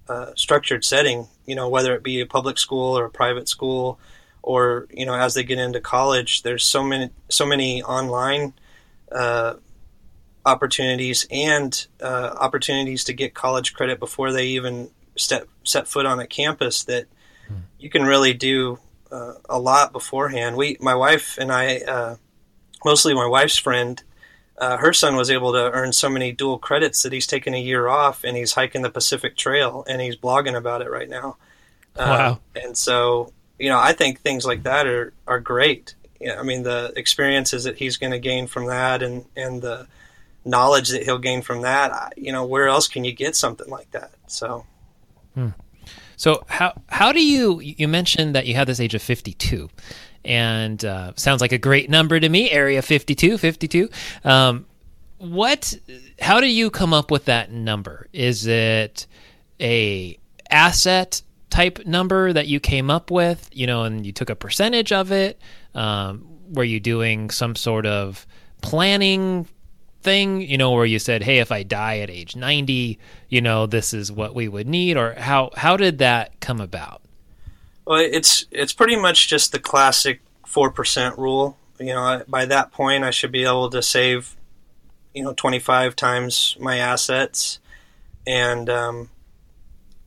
uh, 0.10 0.32
structured 0.36 0.84
setting. 0.84 1.28
You 1.46 1.56
know, 1.56 1.70
whether 1.70 1.96
it 1.96 2.04
be 2.04 2.20
a 2.20 2.26
public 2.26 2.58
school 2.58 2.98
or 2.98 3.06
a 3.06 3.10
private 3.10 3.48
school, 3.48 3.98
or 4.42 4.88
you 4.92 5.06
know, 5.06 5.14
as 5.16 5.36
they 5.36 5.44
get 5.44 5.58
into 5.58 5.80
college, 5.80 6.44
there's 6.44 6.66
so 6.66 6.84
many, 6.84 7.12
so 7.30 7.46
many 7.46 7.82
online. 7.82 8.54
Uh, 9.12 9.56
opportunities 10.44 11.28
and 11.30 11.86
uh, 12.02 12.34
opportunities 12.40 13.04
to 13.04 13.14
get 13.14 13.36
college 13.36 13.76
credit 13.76 14.00
before 14.00 14.32
they 14.32 14.48
even 14.48 14.90
step 15.18 15.48
set 15.64 15.88
foot 15.88 16.06
on 16.06 16.20
a 16.20 16.28
campus 16.28 16.84
that 16.86 17.06
hmm. 17.48 17.56
you 17.80 17.90
can 17.90 18.04
really 18.04 18.34
do 18.34 18.80
uh, 19.12 19.34
a 19.50 19.60
lot 19.60 19.92
beforehand. 19.92 20.56
We, 20.56 20.78
my 20.80 20.96
wife 20.96 21.38
and 21.38 21.52
I, 21.52 21.78
uh, 21.80 22.16
mostly 22.86 23.14
my 23.14 23.28
wife's 23.28 23.58
friend, 23.58 24.02
uh, 24.58 24.78
her 24.78 24.94
son 24.94 25.16
was 25.16 25.30
able 25.30 25.52
to 25.54 25.72
earn 25.72 25.92
so 25.92 26.10
many 26.10 26.32
dual 26.32 26.58
credits 26.58 27.04
that 27.04 27.12
he's 27.12 27.28
taken 27.28 27.54
a 27.54 27.62
year 27.62 27.88
off 27.88 28.24
and 28.24 28.38
he's 28.38 28.54
hiking 28.54 28.84
the 28.84 28.90
Pacific 28.90 29.36
Trail 29.36 29.84
and 29.88 30.02
he's 30.02 30.16
blogging 30.16 30.56
about 30.56 30.82
it 30.82 30.90
right 30.90 31.10
now. 31.10 31.38
Uh, 31.96 32.06
wow! 32.06 32.40
and 32.56 32.78
so, 32.78 33.34
you 33.60 33.70
know, 33.70 33.80
I 33.80 33.94
think 33.94 34.22
things 34.22 34.46
like 34.46 34.64
that 34.64 34.88
are 34.88 35.14
are 35.28 35.40
great. 35.40 35.96
You 36.20 36.28
know, 36.28 36.36
I 36.38 36.44
mean, 36.44 36.64
the 36.64 36.94
experiences 36.96 37.64
that 37.66 37.78
he's 37.78 37.98
going 37.98 38.12
to 38.12 38.20
gain 38.20 38.48
from 38.48 38.68
that 38.68 39.02
and 39.04 39.26
and 39.36 39.62
the 39.62 39.88
knowledge 40.46 40.90
that 40.90 41.04
he'll 41.04 41.18
gain 41.18 41.42
from 41.42 41.64
that. 41.64 42.14
You 42.16 42.32
know, 42.32 42.46
where 42.46 42.68
else 42.68 42.88
can 42.88 43.04
you 43.04 43.12
get 43.12 43.36
something 43.36 43.70
like 43.70 43.92
that? 43.92 44.12
So. 44.28 44.66
Hmm. 45.36 45.50
So 46.18 46.44
how 46.48 46.74
how 46.88 47.12
do 47.12 47.26
you 47.26 47.60
you 47.60 47.88
mentioned 47.88 48.36
that 48.36 48.46
you 48.46 48.54
had 48.54 48.68
this 48.68 48.80
age 48.80 48.94
of 48.94 49.02
52 49.02 49.70
and 50.24 50.84
uh, 50.86 51.14
sounds 51.16 51.42
like 51.42 51.52
a 51.52 51.58
great 51.58 51.90
number 51.90 52.20
to 52.20 52.30
me 52.30 52.52
area 52.52 52.82
52 52.82 53.40
52 53.40 53.90
um, 54.24 54.66
what 55.18 55.76
how 56.20 56.40
do 56.40 56.48
you 56.48 56.70
come 56.70 56.94
up 56.94 57.10
with 57.10 57.26
that 57.26 57.52
number 57.52 58.08
is 58.14 58.46
it 58.46 59.08
a 59.60 60.18
asset 60.52 61.22
type 61.50 61.86
number 61.86 62.34
that 62.34 62.48
you 62.48 62.60
came 62.60 62.90
up 62.90 63.10
with 63.10 63.50
you 63.52 63.66
know 63.66 63.84
and 63.84 64.06
you 64.06 64.12
took 64.12 64.30
a 64.30 64.36
percentage 64.36 64.92
of 64.92 65.12
it 65.12 65.42
um, 65.74 66.28
were 66.52 66.64
you 66.64 66.80
doing 66.80 67.30
some 67.30 67.56
sort 67.56 67.86
of 67.86 68.28
planning 68.62 69.48
thing, 70.02 70.42
you 70.42 70.58
know, 70.58 70.72
where 70.72 70.86
you 70.86 71.00
said, 71.00 71.24
"Hey, 71.24 71.40
if 71.40 71.52
I 71.52 71.64
die 71.64 72.00
at 72.00 72.10
age 72.10 72.36
90, 72.36 73.00
you 73.30 73.42
know, 73.42 73.66
this 73.66 73.94
is 73.94 74.12
what 74.12 74.36
we 74.36 74.48
would 74.48 74.68
need," 74.68 74.98
or 74.98 75.14
how 75.14 75.52
how 75.56 75.78
did 75.78 76.00
that 76.00 76.40
come 76.40 76.60
about? 76.60 77.02
Well, 77.86 78.00
it's 78.00 78.46
it's 78.52 78.74
pretty 78.74 78.96
much 78.96 79.28
just 79.28 79.52
the 79.52 79.60
classic 79.60 80.22
four 80.46 80.72
percent 80.72 81.18
rule. 81.18 81.58
You 81.80 81.94
know, 81.94 82.24
by 82.28 82.46
that 82.46 82.72
point, 82.72 83.04
I 83.04 83.12
should 83.12 83.32
be 83.32 83.44
able 83.44 83.70
to 83.72 83.82
save, 83.82 84.36
you 85.16 85.24
know, 85.24 85.34
25 85.34 85.96
times 85.96 86.56
my 86.60 86.78
assets, 86.78 87.60
and 88.28 88.70
um, 88.70 89.10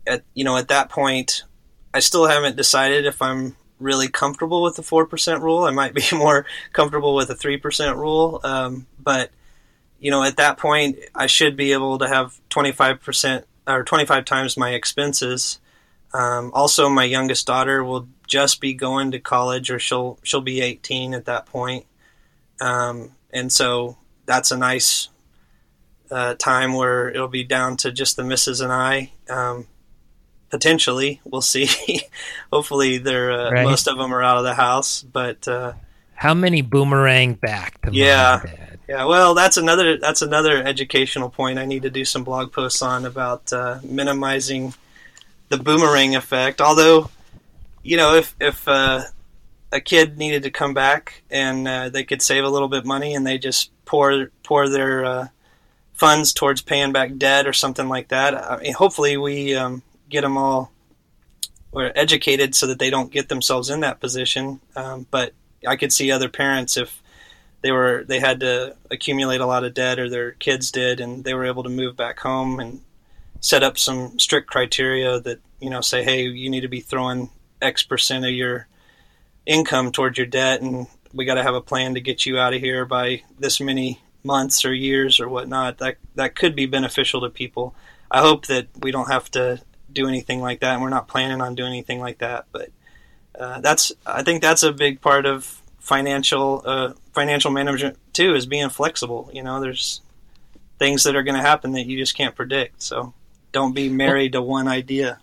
at 0.07 0.23
you 0.35 0.45
know 0.45 0.57
at 0.57 0.69
that 0.69 0.89
point, 0.89 1.45
I 1.93 2.01
still 2.01 2.27
haven't 2.27 2.57
decided 2.57 3.07
if 3.07 3.21
I'm 3.21 3.57
really 3.81 4.09
comfortable 4.09 4.63
with 4.63 4.77
the 4.77 4.83
four 4.83 5.07
percent 5.07 5.43
rule. 5.43 5.65
I 5.65 5.71
might 5.71 5.95
be 5.95 6.05
more 6.13 6.47
comfortable 6.73 7.15
with 7.15 7.31
a 7.31 7.35
three 7.35 7.57
percent 7.57 7.97
rule, 7.97 8.41
um, 8.45 8.87
but 8.99 9.31
you 10.05 10.11
know, 10.11 10.23
at 10.23 10.37
that 10.37 10.59
point, 10.59 10.99
I 11.15 11.27
should 11.27 11.57
be 11.57 11.73
able 11.73 11.97
to 11.97 12.07
have 12.07 12.39
25% 12.51 13.45
or 13.67 13.85
25 13.85 14.27
times 14.27 14.55
my 14.55 14.75
expenses. 14.75 15.59
Um, 16.13 16.51
also, 16.53 16.91
my 16.91 17.05
youngest 17.05 17.47
daughter 17.47 17.83
will 17.83 18.07
just 18.27 18.61
be 18.61 18.75
going 18.75 19.13
to 19.13 19.19
college, 19.19 19.71
or 19.71 19.79
she'll 19.79 20.19
she'll 20.23 20.43
be 20.43 20.61
18 20.61 21.15
at 21.15 21.25
that 21.25 21.47
point. 21.47 21.87
Um, 22.61 23.13
and 23.33 23.51
so 23.51 23.97
that's 24.27 24.51
a 24.51 24.59
nice 24.59 25.09
uh, 26.11 26.35
time 26.35 26.75
where 26.75 27.09
it'll 27.09 27.27
be 27.27 27.43
down 27.43 27.79
to 27.79 27.91
just 27.91 28.17
the 28.17 28.25
missus 28.25 28.61
and 28.61 28.75
I. 28.75 29.11
Um, 29.31 29.69
potentially, 30.51 31.23
we'll 31.25 31.41
see. 31.41 31.67
Hopefully, 32.53 32.99
they're 32.99 33.33
uh, 33.33 33.51
right. 33.53 33.65
most 33.65 33.89
of 33.89 33.97
them 33.97 34.13
are 34.13 34.23
out 34.23 34.37
of 34.37 34.45
the 34.45 34.55
house, 34.55 35.03
but 35.03 35.49
uh, 35.49 35.73
how 36.15 36.35
many 36.35 36.61
boomerang 36.61 37.33
back? 37.33 37.79
yeah, 37.91 38.43
yeah, 38.89 39.05
well, 39.05 39.35
that's 39.35 39.57
another 39.57 39.97
that's 39.97 40.23
another 40.23 40.63
educational 40.63 41.31
point 41.31 41.59
I 41.59 41.65
need 41.65 41.83
to 41.83 41.91
do 41.91 42.05
some 42.05 42.25
blog 42.25 42.53
posts 42.53 42.83
on 42.83 43.07
about 43.07 43.53
uh, 43.53 43.81
minimizing 43.83 44.75
the 45.49 45.57
boomerang 45.57 46.17
effect. 46.17 46.61
Although, 46.61 47.11
you 47.83 47.97
know, 47.97 48.15
if 48.15 48.35
if 48.41 48.67
uh, 48.69 49.05
a 49.73 49.81
kid 49.81 50.19
needed 50.19 50.43
to 50.43 50.51
come 50.51 50.75
back 50.75 51.23
and 51.31 51.67
uh, 51.67 51.89
they 51.89 52.05
could 52.05 52.23
save 52.23 52.45
a 52.45 52.49
little 52.49 52.69
bit 52.69 52.85
money 52.85 53.15
and 53.15 53.27
they 53.27 53.39
just 53.39 53.71
pour 53.85 54.27
pour 54.43 54.69
their 54.69 55.05
uh, 55.05 55.29
funds 55.95 56.33
towards 56.33 56.61
paying 56.61 56.93
back 56.93 57.17
debt 57.17 57.47
or 57.47 57.53
something 57.53 57.89
like 57.89 58.09
that, 58.09 58.35
I 58.35 58.59
mean, 58.59 58.75
hopefully 58.75 59.17
we 59.17 59.55
um, 59.55 59.83
get 60.11 60.23
them 60.23 60.37
all 60.37 60.71
or 61.73 61.91
educated 61.97 62.55
so 62.55 62.67
that 62.67 62.79
they 62.79 62.91
don't 62.91 63.11
get 63.11 63.29
themselves 63.29 63.71
in 63.71 63.81
that 63.81 64.01
position. 64.01 64.61
Um, 64.77 65.07
but 65.11 65.33
I 65.67 65.77
could 65.77 65.93
see 65.93 66.13
other 66.13 66.29
parents 66.29 66.77
if 66.77 67.03
they 67.65 67.73
were 67.73 68.05
they 68.07 68.21
had 68.21 68.41
to 68.41 68.77
accumulate 68.91 69.41
a 69.41 69.47
lot 69.47 69.65
of 69.65 69.73
debt 69.73 69.99
or 69.99 70.11
their 70.11 70.33
kids 70.33 70.71
did 70.71 71.01
and 71.01 71.25
they 71.25 71.33
were 71.33 71.47
able 71.47 71.63
to 71.63 71.71
move 71.71 71.97
back 71.97 72.21
home 72.21 72.61
and 72.61 72.83
set 73.41 73.63
up 73.63 73.79
some 73.79 74.19
strict 74.19 74.51
criteria 74.51 75.19
that 75.19 75.41
you 75.61 75.71
know 75.71 75.81
say 75.81 76.05
hey 76.05 76.25
you 76.27 76.51
need 76.51 76.61
to 76.61 76.69
be 76.69 76.81
throwing 76.81 77.31
x 77.63 77.83
percent 77.83 78.23
of 78.23 78.33
your 78.33 78.69
income 79.47 79.91
towards 79.91 80.19
your 80.19 80.27
debt 80.27 80.61
and 80.61 80.87
we 81.15 81.25
got 81.25 81.37
to 81.37 81.43
have 81.43 81.55
a 81.55 81.61
plan 81.63 81.95
to 81.95 82.01
get 82.03 82.27
you 82.27 82.39
out 82.39 82.53
of 82.53 82.61
here 82.61 82.85
by 82.85 83.23
this 83.39 83.61
many 83.61 83.99
months 84.23 84.65
or 84.65 84.75
years 84.75 85.19
or 85.19 85.29
whatnot. 85.29 85.79
That 85.79 85.97
that 86.17 86.35
could 86.35 86.55
be 86.55 86.67
beneficial 86.67 87.23
to 87.23 87.31
people. 87.31 87.75
I 88.11 88.21
hope 88.21 88.47
that 88.47 88.67
we 88.83 88.91
don't 88.91 89.09
have 89.09 89.31
to 89.31 89.63
do 89.91 90.07
anything 90.09 90.41
like 90.43 90.61
that 90.61 90.75
and 90.75 90.83
we're 90.83 90.91
not 90.91 91.09
planning 91.09 91.41
on 91.41 91.55
doing 91.55 91.73
anything 91.73 92.01
like 92.01 92.19
that 92.19 92.47
but 92.53 92.69
uh, 93.39 93.61
that's 93.61 93.93
i 94.05 94.23
think 94.23 94.43
that's 94.43 94.63
a 94.63 94.73
big 94.73 95.01
part 95.01 95.25
of 95.25 95.63
financial 95.79 96.63
uh, 96.65 96.93
financial 97.15 97.51
management 97.51 97.99
too 98.13 98.35
is 98.35 98.47
being 98.47 98.69
flexible. 98.69 99.31
You 99.33 99.43
know, 99.43 99.61
there's 99.61 100.01
things 100.79 101.05
that 101.05 101.17
are 101.17 101.23
going 101.23 101.37
to 101.37 101.41
happen 101.41 101.73
that 101.73 101.87
you 101.87 101.97
just 101.97 102.17
can't 102.17 102.35
predict. 102.35 102.83
So 102.83 103.15
don't 103.53 103.75
be 103.75 103.89
married 103.89 104.33
to 104.33 104.43
one 104.43 104.69
idea. 104.69 105.21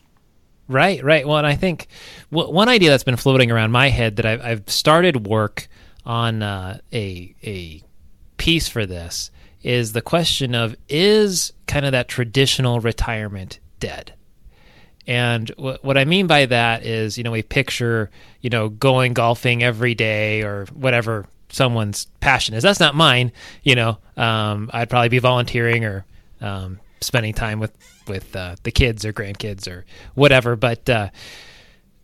Right, 0.67 1.03
right. 1.03 1.27
Well, 1.27 1.37
and 1.37 1.47
I 1.47 1.55
think 1.55 1.87
one 2.29 2.69
idea 2.69 2.89
that's 2.89 3.03
been 3.03 3.17
floating 3.17 3.51
around 3.51 3.71
my 3.71 3.89
head 3.89 4.15
that 4.15 4.25
I've, 4.25 4.41
I've 4.41 4.69
started 4.69 5.27
work 5.27 5.67
on 6.05 6.41
uh, 6.41 6.79
a 6.93 7.35
a 7.43 7.83
piece 8.37 8.67
for 8.67 8.85
this 8.85 9.31
is 9.61 9.93
the 9.93 10.01
question 10.01 10.55
of 10.55 10.75
is 10.89 11.53
kind 11.67 11.85
of 11.85 11.91
that 11.91 12.07
traditional 12.07 12.79
retirement 12.79 13.59
dead? 13.79 14.13
And 15.07 15.49
what 15.57 15.97
I 15.97 16.05
mean 16.05 16.27
by 16.27 16.45
that 16.45 16.85
is, 16.85 17.17
you 17.17 17.23
know, 17.23 17.31
we 17.31 17.41
picture, 17.41 18.09
you 18.39 18.49
know, 18.49 18.69
going 18.69 19.13
golfing 19.13 19.63
every 19.63 19.93
day 19.93 20.43
or 20.43 20.67
whatever 20.73 21.25
someone's 21.51 22.07
passion 22.19 22.55
is. 22.55 22.63
That's 22.63 22.79
not 22.79 22.95
mine. 22.95 23.31
You 23.63 23.75
know, 23.75 23.97
um, 24.17 24.69
I'd 24.73 24.89
probably 24.89 25.09
be 25.09 25.19
volunteering 25.19 25.85
or 25.85 26.05
um, 26.39 26.79
spending 27.01 27.33
time 27.33 27.59
with 27.59 27.75
with 28.07 28.35
uh, 28.35 28.55
the 28.63 28.71
kids 28.71 29.05
or 29.05 29.13
grandkids 29.13 29.67
or 29.67 29.85
whatever. 30.15 30.55
But 30.55 30.89
uh, 30.89 31.09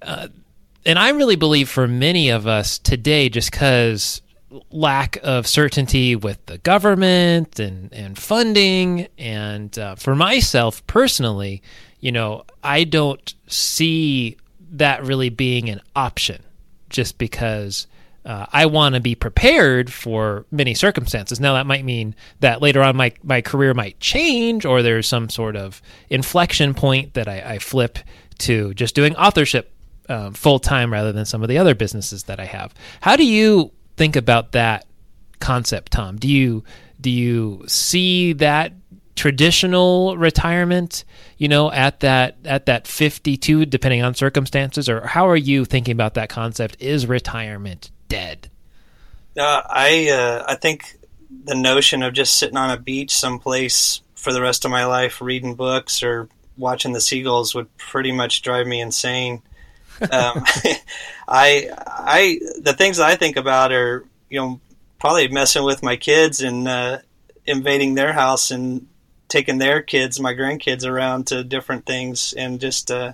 uh, 0.01 0.27
and 0.85 0.97
I 0.97 1.09
really 1.09 1.35
believe 1.35 1.69
for 1.69 1.87
many 1.87 2.29
of 2.29 2.47
us 2.47 2.79
today, 2.79 3.29
just 3.29 3.51
because 3.51 4.21
lack 4.71 5.17
of 5.23 5.47
certainty 5.47 6.15
with 6.15 6.45
the 6.45 6.57
government 6.59 7.59
and, 7.59 7.91
and 7.93 8.17
funding. 8.17 9.07
And 9.17 9.77
uh, 9.77 9.95
for 9.95 10.15
myself 10.15 10.85
personally, 10.87 11.61
you 11.99 12.11
know, 12.11 12.43
I 12.63 12.83
don't 12.83 13.33
see 13.47 14.37
that 14.71 15.03
really 15.03 15.29
being 15.29 15.69
an 15.69 15.81
option 15.95 16.43
just 16.89 17.17
because 17.17 17.87
uh, 18.27 18.45
I 18.51 18.65
want 18.65 18.95
to 18.95 18.99
be 18.99 19.15
prepared 19.15 19.91
for 19.91 20.45
many 20.51 20.73
circumstances. 20.73 21.39
Now, 21.39 21.53
that 21.53 21.65
might 21.65 21.85
mean 21.85 22.13
that 22.41 22.61
later 22.61 22.83
on 22.83 22.97
my, 22.97 23.13
my 23.23 23.41
career 23.41 23.73
might 23.73 24.01
change 24.01 24.65
or 24.65 24.81
there's 24.81 25.07
some 25.07 25.29
sort 25.29 25.55
of 25.55 25.81
inflection 26.09 26.73
point 26.73 27.13
that 27.13 27.29
I, 27.29 27.53
I 27.53 27.59
flip 27.59 27.99
to 28.39 28.73
just 28.73 28.95
doing 28.95 29.15
authorship 29.15 29.73
um, 30.09 30.33
full 30.33 30.59
time 30.59 30.91
rather 30.91 31.13
than 31.13 31.23
some 31.23 31.41
of 31.41 31.47
the 31.47 31.57
other 31.57 31.73
businesses 31.73 32.23
that 32.23 32.37
I 32.37 32.43
have. 32.43 32.73
How 32.99 33.15
do 33.15 33.25
you 33.25 33.71
think 33.95 34.17
about 34.17 34.51
that 34.51 34.85
concept, 35.39 35.93
Tom? 35.93 36.17
Do 36.17 36.27
you 36.27 36.65
do 36.99 37.09
you 37.09 37.63
see 37.67 38.33
that 38.33 38.73
traditional 39.15 40.17
retirement, 40.17 41.05
you 41.37 41.47
know, 41.47 41.71
at 41.71 42.01
that 42.01 42.37
at 42.43 42.65
that 42.65 42.87
52 42.87 43.65
depending 43.67 44.03
on 44.03 44.15
circumstances 44.15 44.89
or 44.89 45.07
how 45.07 45.29
are 45.29 45.37
you 45.37 45.63
thinking 45.63 45.93
about 45.93 46.15
that 46.15 46.27
concept 46.27 46.75
is 46.81 47.07
retirement 47.07 47.89
dead? 48.07 48.49
Uh, 49.37 49.61
I 49.69 50.09
uh, 50.09 50.45
I 50.47 50.55
think 50.55 50.97
the 51.43 51.55
notion 51.55 52.03
of 52.03 52.13
just 52.13 52.37
sitting 52.37 52.57
on 52.57 52.71
a 52.71 52.77
beach 52.77 53.15
someplace 53.15 54.01
for 54.15 54.33
the 54.33 54.41
rest 54.41 54.65
of 54.65 54.71
my 54.71 54.85
life 54.85 55.21
reading 55.21 55.55
books 55.55 56.01
or 56.01 56.27
watching 56.57 56.93
the 56.93 57.01
seagulls 57.01 57.53
would 57.53 57.75
pretty 57.77 58.11
much 58.11 58.41
drive 58.41 58.65
me 58.67 58.81
insane. 58.81 59.41
um, 60.11 60.43
I 61.27 61.69
I 61.77 62.39
the 62.61 62.73
things 62.73 62.99
I 62.99 63.15
think 63.15 63.37
about 63.37 63.71
are 63.71 64.05
you 64.29 64.39
know 64.39 64.59
probably 64.99 65.27
messing 65.27 65.63
with 65.63 65.83
my 65.83 65.95
kids 65.95 66.41
and 66.41 66.67
uh, 66.67 66.99
invading 67.45 67.93
their 67.93 68.13
house 68.13 68.51
and 68.51 68.87
taking 69.27 69.57
their 69.57 69.81
kids, 69.81 70.19
my 70.19 70.33
grandkids, 70.33 70.87
around 70.87 71.27
to 71.27 71.43
different 71.43 71.85
things, 71.85 72.33
and 72.33 72.59
just 72.59 72.89
uh, 72.91 73.13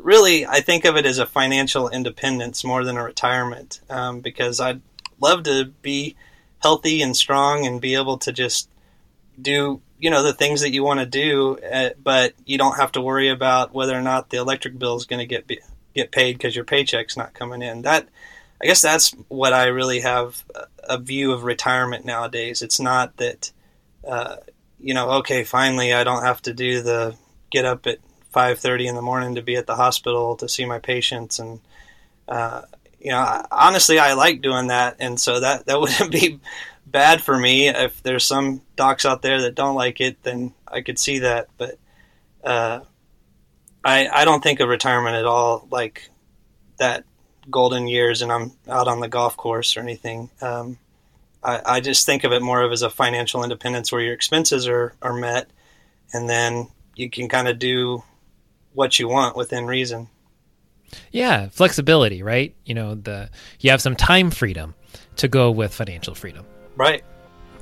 really, 0.00 0.46
I 0.46 0.60
think 0.60 0.84
of 0.84 0.96
it 0.96 1.06
as 1.06 1.18
a 1.18 1.26
financial 1.26 1.88
independence 1.88 2.64
more 2.64 2.84
than 2.84 2.96
a 2.96 3.04
retirement, 3.04 3.80
um, 3.90 4.20
because 4.20 4.60
I'd 4.60 4.80
love 5.20 5.44
to 5.44 5.66
be 5.82 6.16
healthy 6.58 7.02
and 7.02 7.16
strong 7.16 7.66
and 7.66 7.80
be 7.80 7.94
able 7.94 8.18
to 8.18 8.32
just 8.32 8.68
do 9.40 9.80
you 9.98 10.10
know 10.10 10.22
the 10.22 10.32
things 10.32 10.60
that 10.60 10.72
you 10.72 10.82
want 10.82 11.00
to 11.00 11.06
do, 11.06 11.58
uh, 11.58 11.90
but 12.02 12.34
you 12.44 12.58
don't 12.58 12.76
have 12.76 12.92
to 12.92 13.00
worry 13.00 13.28
about 13.28 13.72
whether 13.72 13.96
or 13.96 14.02
not 14.02 14.30
the 14.30 14.36
electric 14.36 14.78
bill 14.78 14.96
is 14.96 15.06
going 15.06 15.20
to 15.20 15.26
get 15.26 15.50
get 15.94 16.10
paid 16.10 16.34
because 16.34 16.54
your 16.54 16.64
paycheck's 16.64 17.16
not 17.16 17.34
coming 17.34 17.62
in. 17.62 17.82
That 17.82 18.08
I 18.62 18.66
guess 18.66 18.82
that's 18.82 19.12
what 19.28 19.52
I 19.52 19.66
really 19.66 20.00
have 20.00 20.44
a 20.84 20.98
view 20.98 21.32
of 21.32 21.44
retirement 21.44 22.04
nowadays. 22.04 22.62
It's 22.62 22.80
not 22.80 23.16
that 23.16 23.52
uh, 24.06 24.36
you 24.78 24.94
know, 24.94 25.10
okay, 25.12 25.44
finally 25.44 25.92
I 25.92 26.04
don't 26.04 26.24
have 26.24 26.42
to 26.42 26.52
do 26.52 26.82
the 26.82 27.16
get 27.50 27.64
up 27.64 27.86
at 27.86 27.98
5:30 28.36 28.88
in 28.88 28.94
the 28.94 29.02
morning 29.02 29.34
to 29.34 29.42
be 29.42 29.56
at 29.56 29.66
the 29.66 29.76
hospital 29.76 30.36
to 30.36 30.48
see 30.48 30.66
my 30.66 30.78
patients. 30.78 31.38
And 31.38 31.60
uh, 32.28 32.62
you 33.00 33.10
know, 33.10 33.46
honestly 33.50 33.98
I 33.98 34.12
like 34.12 34.42
doing 34.42 34.66
that. 34.66 34.96
And 35.00 35.18
so 35.18 35.40
that 35.40 35.66
that 35.66 35.80
wouldn't 35.80 36.12
be 36.12 36.38
bad 36.86 37.22
for 37.22 37.36
me. 37.36 37.68
If 37.68 38.02
there's 38.02 38.24
some 38.24 38.60
docs 38.76 39.06
out 39.06 39.22
there 39.22 39.40
that 39.42 39.54
don't 39.54 39.74
like 39.74 40.00
it 40.00 40.22
then 40.22 40.52
I 40.68 40.82
could 40.82 40.98
see 40.98 41.20
that. 41.20 41.48
But 41.56 41.78
uh, 42.44 42.80
I 43.82 44.08
I 44.08 44.24
don't 44.26 44.42
think 44.42 44.60
of 44.60 44.68
retirement 44.68 45.16
at 45.16 45.24
all 45.24 45.66
like 45.70 46.10
that 46.76 47.04
golden 47.48 47.88
years 47.88 48.20
and 48.20 48.30
I'm 48.30 48.52
out 48.68 48.88
on 48.88 49.00
the 49.00 49.08
golf 49.08 49.36
course 49.36 49.76
or 49.76 49.80
anything. 49.80 50.28
Um, 50.42 50.78
I, 51.42 51.62
I 51.64 51.80
just 51.80 52.04
think 52.04 52.24
of 52.24 52.32
it 52.32 52.42
more 52.42 52.62
of 52.62 52.72
as 52.72 52.82
a 52.82 52.90
financial 52.90 53.44
independence 53.44 53.92
where 53.92 54.00
your 54.00 54.12
expenses 54.12 54.66
are, 54.68 54.94
are 55.00 55.14
met 55.14 55.48
and 56.12 56.28
then 56.28 56.68
you 56.96 57.08
can 57.08 57.28
kind 57.28 57.46
of 57.46 57.58
do 57.58 58.02
what 58.76 58.98
you 58.98 59.08
want 59.08 59.36
within 59.36 59.66
reason. 59.66 60.08
Yeah, 61.10 61.48
flexibility, 61.48 62.22
right? 62.22 62.54
You 62.64 62.74
know, 62.74 62.94
the 62.94 63.30
you 63.58 63.70
have 63.70 63.82
some 63.82 63.96
time 63.96 64.30
freedom 64.30 64.74
to 65.16 65.26
go 65.26 65.50
with 65.50 65.74
financial 65.74 66.14
freedom. 66.14 66.44
Right. 66.76 67.02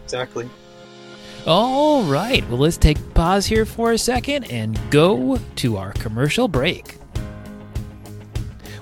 Exactly. 0.03 0.48
All 1.46 2.03
right. 2.03 2.46
Well, 2.48 2.59
let's 2.59 2.77
take 2.77 3.14
pause 3.14 3.46
here 3.46 3.64
for 3.64 3.92
a 3.92 3.98
second 3.98 4.44
and 4.44 4.79
go 4.90 5.38
to 5.57 5.77
our 5.77 5.92
commercial 5.92 6.48
break. 6.48 6.96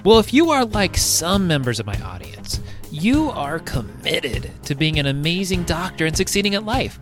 Well, 0.04 0.18
if 0.18 0.32
you 0.32 0.50
are 0.50 0.64
like 0.64 0.96
some 0.96 1.46
members 1.46 1.78
of 1.78 1.86
my 1.86 2.00
audience, 2.02 2.60
you 2.90 3.30
are 3.30 3.58
committed 3.60 4.50
to 4.64 4.74
being 4.74 4.98
an 4.98 5.06
amazing 5.06 5.64
doctor 5.64 6.06
and 6.06 6.16
succeeding 6.16 6.54
at 6.54 6.64
life. 6.64 6.98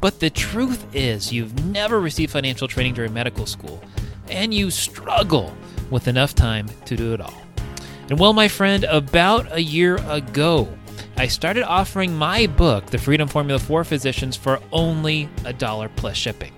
But 0.00 0.20
the 0.20 0.30
truth 0.30 0.86
is, 0.94 1.32
you've 1.32 1.64
never 1.66 1.98
received 1.98 2.30
financial 2.30 2.68
training 2.68 2.94
during 2.94 3.12
medical 3.12 3.46
school, 3.46 3.82
and 4.30 4.52
you 4.52 4.70
struggle 4.70 5.54
with 5.90 6.08
enough 6.08 6.34
time 6.34 6.68
to 6.84 6.96
do 6.96 7.12
it 7.14 7.20
all. 7.20 7.42
And 8.08 8.18
well, 8.18 8.32
my 8.32 8.48
friend, 8.48 8.84
about 8.84 9.52
a 9.52 9.60
year 9.60 9.96
ago, 10.08 10.68
I 11.16 11.26
started 11.26 11.64
offering 11.64 12.14
my 12.14 12.46
book, 12.46 12.86
The 12.86 12.98
Freedom 12.98 13.26
Formula 13.26 13.58
for 13.58 13.84
Physicians, 13.84 14.36
for 14.36 14.60
only 14.70 15.28
a 15.44 15.52
dollar 15.52 15.88
plus 15.88 16.16
shipping. 16.16 16.52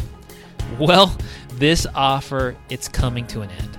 Well, 0.79 1.17
this 1.55 1.87
offer 1.95 2.57
it's 2.69 2.89
coming 2.89 3.27
to 3.29 3.43
an 3.43 3.51
end. 3.51 3.78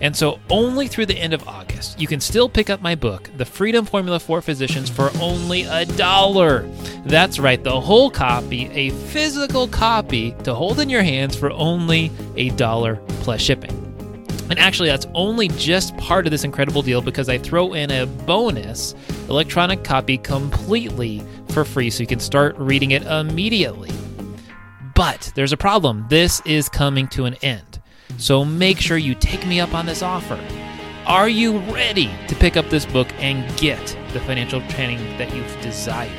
And 0.00 0.14
so, 0.14 0.38
only 0.48 0.86
through 0.86 1.06
the 1.06 1.18
end 1.18 1.34
of 1.34 1.46
August, 1.48 2.00
you 2.00 2.06
can 2.06 2.20
still 2.20 2.48
pick 2.48 2.70
up 2.70 2.80
my 2.80 2.94
book, 2.94 3.30
The 3.36 3.44
Freedom 3.44 3.84
Formula 3.84 4.20
for 4.20 4.40
Physicians, 4.40 4.88
for 4.88 5.10
only 5.20 5.62
a 5.64 5.84
dollar. 5.84 6.68
That's 7.04 7.38
right, 7.38 7.62
the 7.62 7.80
whole 7.80 8.08
copy, 8.08 8.66
a 8.66 8.90
physical 8.90 9.66
copy 9.66 10.32
to 10.44 10.54
hold 10.54 10.78
in 10.78 10.88
your 10.88 11.02
hands 11.02 11.34
for 11.36 11.50
only 11.50 12.12
a 12.36 12.50
dollar 12.50 12.96
plus 13.20 13.40
shipping. 13.40 13.74
And 14.50 14.58
actually, 14.58 14.88
that's 14.88 15.06
only 15.14 15.48
just 15.48 15.96
part 15.98 16.26
of 16.26 16.30
this 16.30 16.44
incredible 16.44 16.80
deal 16.80 17.02
because 17.02 17.28
I 17.28 17.36
throw 17.36 17.74
in 17.74 17.90
a 17.90 18.06
bonus 18.06 18.94
electronic 19.28 19.84
copy 19.84 20.16
completely 20.16 21.22
for 21.50 21.64
free 21.64 21.90
so 21.90 22.00
you 22.02 22.06
can 22.06 22.20
start 22.20 22.56
reading 22.56 22.92
it 22.92 23.02
immediately. 23.02 23.90
But 24.94 25.32
there's 25.34 25.52
a 25.52 25.56
problem. 25.56 26.06
This 26.08 26.40
is 26.46 26.68
coming 26.68 27.08
to 27.08 27.26
an 27.26 27.34
end. 27.42 27.67
So 28.18 28.44
make 28.44 28.78
sure 28.80 28.98
you 28.98 29.14
take 29.14 29.46
me 29.46 29.60
up 29.60 29.72
on 29.74 29.86
this 29.86 30.02
offer. 30.02 30.44
Are 31.06 31.28
you 31.28 31.58
ready 31.72 32.10
to 32.26 32.34
pick 32.34 32.56
up 32.56 32.68
this 32.68 32.84
book 32.84 33.06
and 33.18 33.56
get 33.56 33.96
the 34.12 34.18
financial 34.20 34.60
training 34.68 34.98
that 35.18 35.32
you've 35.34 35.60
desired? 35.62 36.10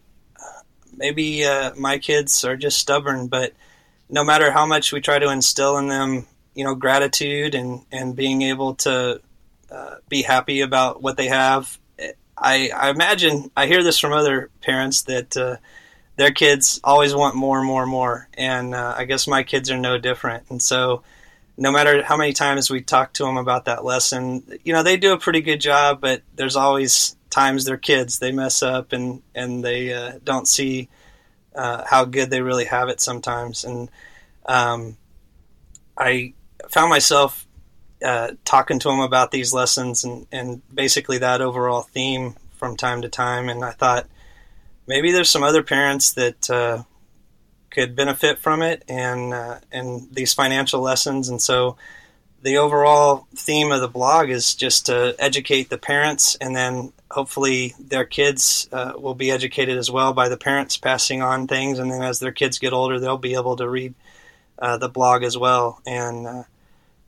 maybe 0.93 1.45
uh, 1.45 1.73
my 1.75 1.99
kids 1.99 2.43
are 2.43 2.57
just 2.57 2.79
stubborn, 2.79 3.27
but 3.27 3.53
no 4.09 4.25
matter 4.25 4.51
how 4.51 4.65
much 4.65 4.91
we 4.91 4.99
try 4.99 5.19
to 5.19 5.29
instill 5.29 5.77
in 5.77 5.87
them, 5.87 6.27
you 6.53 6.65
know, 6.65 6.75
gratitude 6.75 7.55
and, 7.55 7.85
and 7.93 8.13
being 8.13 8.41
able 8.41 8.75
to 8.75 9.21
uh, 9.71 9.95
be 10.09 10.21
happy 10.21 10.59
about 10.59 11.01
what 11.01 11.15
they 11.15 11.27
have. 11.27 11.79
I, 12.37 12.71
I, 12.75 12.89
imagine 12.89 13.49
I 13.55 13.67
hear 13.67 13.83
this 13.83 13.99
from 13.99 14.11
other 14.11 14.49
parents 14.59 15.03
that 15.03 15.37
uh, 15.37 15.55
their 16.17 16.31
kids 16.31 16.81
always 16.83 17.15
want 17.15 17.37
more 17.37 17.57
and 17.57 17.65
more 17.65 17.83
and 17.83 17.91
more, 17.91 18.27
and 18.33 18.75
uh, 18.75 18.95
I 18.97 19.05
guess 19.05 19.29
my 19.29 19.43
kids 19.43 19.71
are 19.71 19.79
no 19.79 19.97
different. 19.97 20.43
And 20.49 20.61
so, 20.61 21.03
no 21.59 21.71
matter 21.71 22.01
how 22.01 22.15
many 22.15 22.31
times 22.31 22.69
we 22.69 22.81
talk 22.81 23.13
to 23.13 23.23
them 23.23 23.37
about 23.37 23.65
that 23.65 23.83
lesson, 23.83 24.43
you 24.63 24.73
know 24.73 24.81
they 24.81 24.97
do 24.97 25.13
a 25.13 25.19
pretty 25.19 25.41
good 25.41 25.59
job, 25.59 25.99
but 26.01 26.23
there's 26.35 26.55
always 26.55 27.15
times 27.29 27.65
they're 27.65 27.77
kids 27.77 28.17
they 28.17 28.31
mess 28.31 28.63
up 28.63 28.91
and 28.91 29.21
and 29.35 29.63
they 29.63 29.93
uh, 29.93 30.13
don't 30.23 30.47
see 30.47 30.89
uh, 31.53 31.83
how 31.85 32.05
good 32.05 32.29
they 32.29 32.41
really 32.41 32.65
have 32.65 32.89
it 32.89 33.01
sometimes. 33.01 33.65
And 33.65 33.89
um, 34.45 34.97
I 35.97 36.33
found 36.69 36.89
myself 36.89 37.45
uh, 38.03 38.31
talking 38.45 38.79
to 38.79 38.87
them 38.87 39.01
about 39.01 39.31
these 39.31 39.53
lessons 39.53 40.05
and, 40.05 40.27
and 40.31 40.61
basically 40.73 41.17
that 41.17 41.41
overall 41.41 41.81
theme 41.81 42.35
from 42.55 42.77
time 42.77 43.01
to 43.01 43.09
time. 43.09 43.49
And 43.49 43.65
I 43.65 43.71
thought 43.71 44.07
maybe 44.87 45.11
there's 45.11 45.29
some 45.29 45.43
other 45.43 45.63
parents 45.63 46.13
that 46.13 46.49
uh, 46.49 46.83
could 47.69 47.95
benefit 47.95 48.39
from 48.39 48.61
it 48.61 48.83
and 48.87 49.33
uh, 49.33 49.59
and 49.71 50.07
these 50.11 50.33
financial 50.33 50.81
lessons. 50.81 51.29
And 51.29 51.41
so 51.41 51.77
the 52.41 52.57
overall 52.57 53.27
theme 53.35 53.71
of 53.71 53.81
the 53.81 53.87
blog 53.87 54.29
is 54.29 54.55
just 54.55 54.85
to 54.85 55.15
educate 55.19 55.69
the 55.69 55.77
parents 55.77 56.35
and 56.35 56.55
then 56.55 56.93
hopefully 57.11 57.73
their 57.79 58.05
kids 58.05 58.69
uh, 58.71 58.93
will 58.97 59.15
be 59.15 59.31
educated 59.31 59.77
as 59.77 59.91
well 59.91 60.13
by 60.13 60.29
the 60.29 60.37
parents 60.37 60.77
passing 60.77 61.21
on 61.21 61.47
things. 61.47 61.79
And 61.79 61.91
then 61.91 62.01
as 62.01 62.19
their 62.19 62.31
kids 62.31 62.59
get 62.59 62.73
older 62.73 62.99
they'll 62.99 63.17
be 63.17 63.35
able 63.35 63.57
to 63.57 63.69
read 63.69 63.93
uh, 64.57 64.77
the 64.77 64.89
blog 64.89 65.23
as 65.23 65.37
well. 65.37 65.81
And 65.85 66.27
uh, 66.27 66.43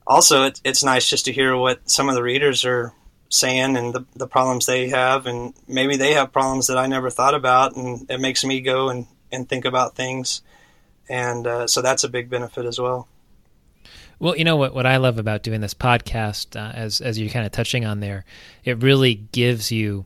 also 0.06 0.44
it, 0.44 0.62
it's 0.64 0.84
nice 0.84 1.10
just 1.10 1.26
to 1.26 1.34
hear 1.34 1.56
what 1.56 1.90
some 1.90 2.10
of 2.10 2.16
the 2.16 2.24
readers 2.24 2.66
are 2.66 2.94
saying 3.30 3.78
and 3.78 3.94
the, 3.94 4.06
the 4.16 4.28
problems 4.28 4.66
they 4.66 4.90
have. 4.90 5.26
And 5.26 5.54
maybe 5.68 5.96
they 5.96 6.14
have 6.14 6.34
problems 6.34 6.68
that 6.68 6.78
i 6.78 6.88
never 6.88 7.10
thought 7.10 7.36
about 7.36 7.76
and 7.76 8.10
it 8.12 8.20
makes 8.20 8.44
me 8.44 8.62
go 8.62 8.90
and, 8.90 9.08
and 9.32 9.48
think 9.50 9.66
about 9.66 9.96
things 9.96 10.42
and 11.10 11.48
uh, 11.48 11.68
so 11.68 11.82
that's 11.82 12.04
a 12.04 12.10
big 12.10 12.30
benefit 12.30 12.66
as 12.66 12.80
well 12.80 13.08
well, 14.22 14.38
you 14.38 14.44
know 14.44 14.56
what 14.56 14.76
what 14.76 14.86
I 14.86 14.98
love 14.98 15.18
about 15.18 15.42
doing 15.42 15.62
this 15.62 15.74
podcast, 15.74 16.56
uh, 16.56 16.72
as 16.74 17.02
as 17.02 17.18
you're 17.18 17.32
kind 17.32 17.44
of 17.44 17.52
touching 17.52 17.86
on 17.86 18.02
there, 18.02 18.24
it 18.64 18.84
really 18.84 19.16
gives 19.16 19.72
you 19.72 20.06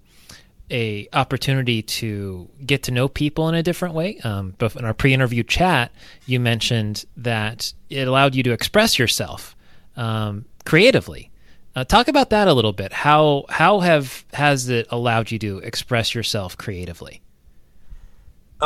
a 0.71 1.07
opportunity 1.11 1.81
to 1.81 2.49
get 2.65 2.83
to 2.83 2.91
know 2.91 3.09
people 3.09 3.49
in 3.49 3.55
a 3.55 3.61
different 3.61 3.93
way. 3.93 4.19
Um, 4.19 4.55
but 4.57 4.73
in 4.77 4.85
our 4.85 4.93
pre-interview 4.93 5.43
chat, 5.43 5.91
you 6.25 6.39
mentioned 6.39 7.03
that 7.17 7.73
it 7.89 8.07
allowed 8.07 8.35
you 8.35 8.43
to 8.43 8.51
express 8.51 8.97
yourself 8.97 9.53
um, 9.97 10.45
creatively. 10.65 11.29
Uh, 11.75 11.83
talk 11.83 12.07
about 12.07 12.29
that 12.29 12.47
a 12.47 12.53
little 12.53 12.71
bit. 12.71 12.93
How 12.93 13.43
how 13.49 13.81
have 13.81 14.23
has 14.31 14.69
it 14.69 14.87
allowed 14.91 15.29
you 15.29 15.39
to 15.39 15.57
express 15.57 16.15
yourself 16.15 16.57
creatively? 16.57 17.21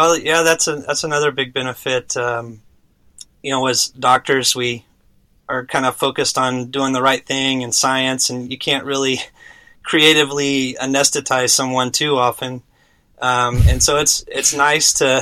Oh 0.02 0.14
yeah, 0.14 0.44
that's 0.44 0.70
a 0.70 0.78
that's 0.78 1.04
another 1.04 1.30
big 1.30 1.54
benefit. 1.54 2.16
Um, 2.16 2.62
you 3.44 3.52
know, 3.52 3.68
as 3.68 3.90
doctors, 3.90 4.56
we 4.56 4.86
are 5.50 5.66
kind 5.66 5.86
of 5.86 5.98
focused 5.98 6.38
on 6.38 6.72
doing 6.72 6.94
the 6.94 7.02
right 7.02 7.26
thing 7.26 7.64
in 7.64 7.74
science, 7.74 8.30
and 8.30 8.50
you 8.50 8.58
can't 8.58 8.86
really 8.86 9.20
creatively 9.84 10.78
anesthetize 10.82 11.50
someone 11.50 11.92
too 11.92 12.16
often. 12.16 12.64
Um, 13.22 13.58
and 13.68 13.84
so 13.84 13.98
it's 13.98 14.24
it's 14.30 14.54
nice 14.56 14.94
to 14.94 15.22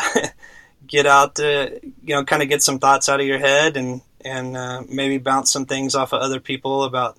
get 0.88 1.08
out 1.08 1.34
to 1.38 1.80
you 1.84 2.14
know 2.14 2.24
kind 2.24 2.44
of 2.44 2.50
get 2.50 2.62
some 2.62 2.78
thoughts 2.78 3.10
out 3.10 3.20
of 3.20 3.26
your 3.26 3.40
head 3.40 3.78
and 3.78 4.02
and 4.24 4.56
uh, 4.56 4.84
maybe 4.88 5.18
bounce 5.18 5.52
some 5.52 5.66
things 5.66 5.96
off 5.96 6.14
of 6.14 6.22
other 6.22 6.40
people 6.40 6.84
about 6.84 7.18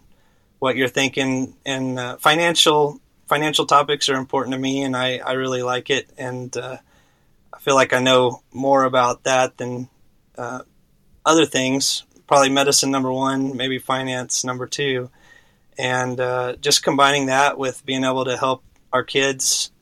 what 0.60 0.76
you're 0.76 0.86
thinking. 0.86 1.56
And 1.66 1.98
uh, 1.98 2.18
financial 2.18 3.00
financial 3.26 3.66
topics 3.66 4.08
are 4.08 4.14
important 4.14 4.54
to 4.54 4.60
me, 4.60 4.84
and 4.84 4.96
I 4.96 5.18
I 5.18 5.32
really 5.32 5.64
like 5.64 5.90
it, 5.90 6.08
and 6.16 6.56
uh, 6.56 6.76
I 7.58 7.60
feel 7.60 7.74
like 7.74 7.92
I 7.92 8.00
know 8.00 8.42
more 8.52 8.84
about 8.84 9.24
that 9.24 9.58
than 9.58 9.88
uh, 10.36 10.62
other 11.26 11.44
things 11.44 12.04
probably 12.28 12.50
medicine 12.50 12.92
number 12.92 13.10
one, 13.10 13.56
maybe 13.56 13.78
finance 13.78 14.44
number 14.44 14.66
two, 14.66 15.10
and 15.76 16.20
uh, 16.20 16.54
just 16.60 16.84
combining 16.84 17.26
that 17.26 17.58
with 17.58 17.84
being 17.84 18.04
able 18.04 18.26
to 18.26 18.36
help 18.36 18.62
our 18.92 19.02
kids 19.02 19.72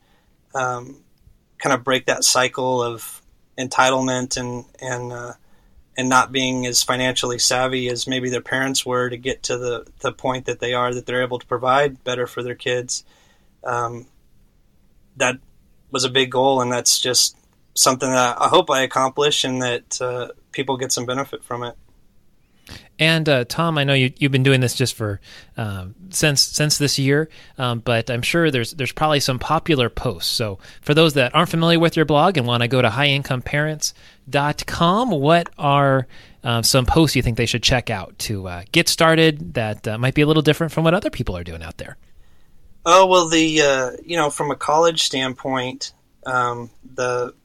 um, 0.55 1.03
kind 1.59 1.73
of 1.73 1.83
break 1.83 2.07
that 2.07 2.23
cycle 2.23 2.81
of 2.81 3.21
entitlement 3.59 4.37
and 4.37 4.65
and 4.79 5.11
uh, 5.11 5.33
and 5.97 6.09
not 6.09 6.31
being 6.31 6.65
as 6.65 6.83
financially 6.83 7.37
savvy 7.37 7.89
as 7.89 8.07
maybe 8.07 8.29
their 8.29 8.41
parents 8.41 8.85
were 8.85 9.09
to 9.09 9.17
get 9.17 9.43
to 9.43 9.57
the 9.57 9.85
the 9.99 10.11
point 10.11 10.45
that 10.45 10.59
they 10.59 10.73
are 10.73 10.93
that 10.93 11.05
they're 11.05 11.23
able 11.23 11.39
to 11.39 11.45
provide 11.45 12.03
better 12.03 12.25
for 12.25 12.41
their 12.41 12.55
kids. 12.55 13.03
Um, 13.63 14.07
that 15.17 15.35
was 15.91 16.05
a 16.05 16.09
big 16.09 16.31
goal, 16.31 16.61
and 16.61 16.71
that's 16.71 16.99
just 16.99 17.35
something 17.77 18.09
that 18.09 18.41
I 18.41 18.47
hope 18.47 18.69
I 18.69 18.81
accomplish, 18.81 19.43
and 19.43 19.61
that 19.61 20.01
uh, 20.01 20.29
people 20.51 20.77
get 20.77 20.91
some 20.91 21.05
benefit 21.05 21.43
from 21.43 21.63
it. 21.63 21.75
And 22.99 23.29
uh, 23.29 23.45
Tom, 23.45 23.77
I 23.77 23.83
know 23.83 23.93
you, 23.93 24.11
you've 24.17 24.31
been 24.31 24.41
doing 24.43 24.59
this 24.59 24.73
just 24.73 24.95
for 24.95 25.21
um, 25.55 25.93
since 26.09 26.41
since 26.41 26.79
this 26.79 26.97
year, 26.97 27.29
um, 27.57 27.79
but 27.79 28.09
I'm 28.09 28.23
sure 28.23 28.49
there's 28.49 28.71
there's 28.71 28.91
probably 28.91 29.19
some 29.19 29.37
popular 29.39 29.89
posts. 29.89 30.31
So 30.31 30.59
for 30.81 30.93
those 30.93 31.13
that 31.13 31.35
aren't 31.35 31.49
familiar 31.49 31.79
with 31.79 31.95
your 31.95 32.05
blog 32.05 32.37
and 32.37 32.47
want 32.47 32.63
to 32.63 32.67
go 32.67 32.81
to 32.81 32.89
highincomeparents.com, 32.89 35.11
what 35.11 35.49
are 35.57 36.07
uh, 36.43 36.61
some 36.63 36.85
posts 36.85 37.15
you 37.15 37.21
think 37.21 37.37
they 37.37 37.45
should 37.45 37.63
check 37.63 37.89
out 37.89 38.17
to 38.19 38.47
uh, 38.47 38.63
get 38.71 38.89
started 38.89 39.53
that 39.53 39.87
uh, 39.87 39.97
might 39.97 40.15
be 40.15 40.21
a 40.21 40.27
little 40.27 40.41
different 40.41 40.73
from 40.73 40.83
what 40.83 40.95
other 40.95 41.09
people 41.09 41.37
are 41.37 41.43
doing 41.43 41.61
out 41.61 41.77
there? 41.77 41.97
Oh 42.85 43.05
well, 43.05 43.29
the 43.29 43.61
uh, 43.61 43.91
you 44.03 44.17
know 44.17 44.31
from 44.31 44.49
a 44.49 44.55
college 44.55 45.03
standpoint, 45.03 45.93
um, 46.25 46.71
the 46.95 47.35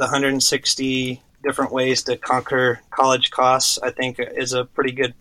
the 0.00 0.06
160 0.06 1.22
different 1.44 1.72
ways 1.72 2.04
to 2.04 2.16
conquer 2.16 2.80
college 2.88 3.30
costs, 3.30 3.78
I 3.82 3.90
think 3.90 4.18
is 4.18 4.54
a 4.54 4.64
pretty 4.64 4.92
good 4.92 5.12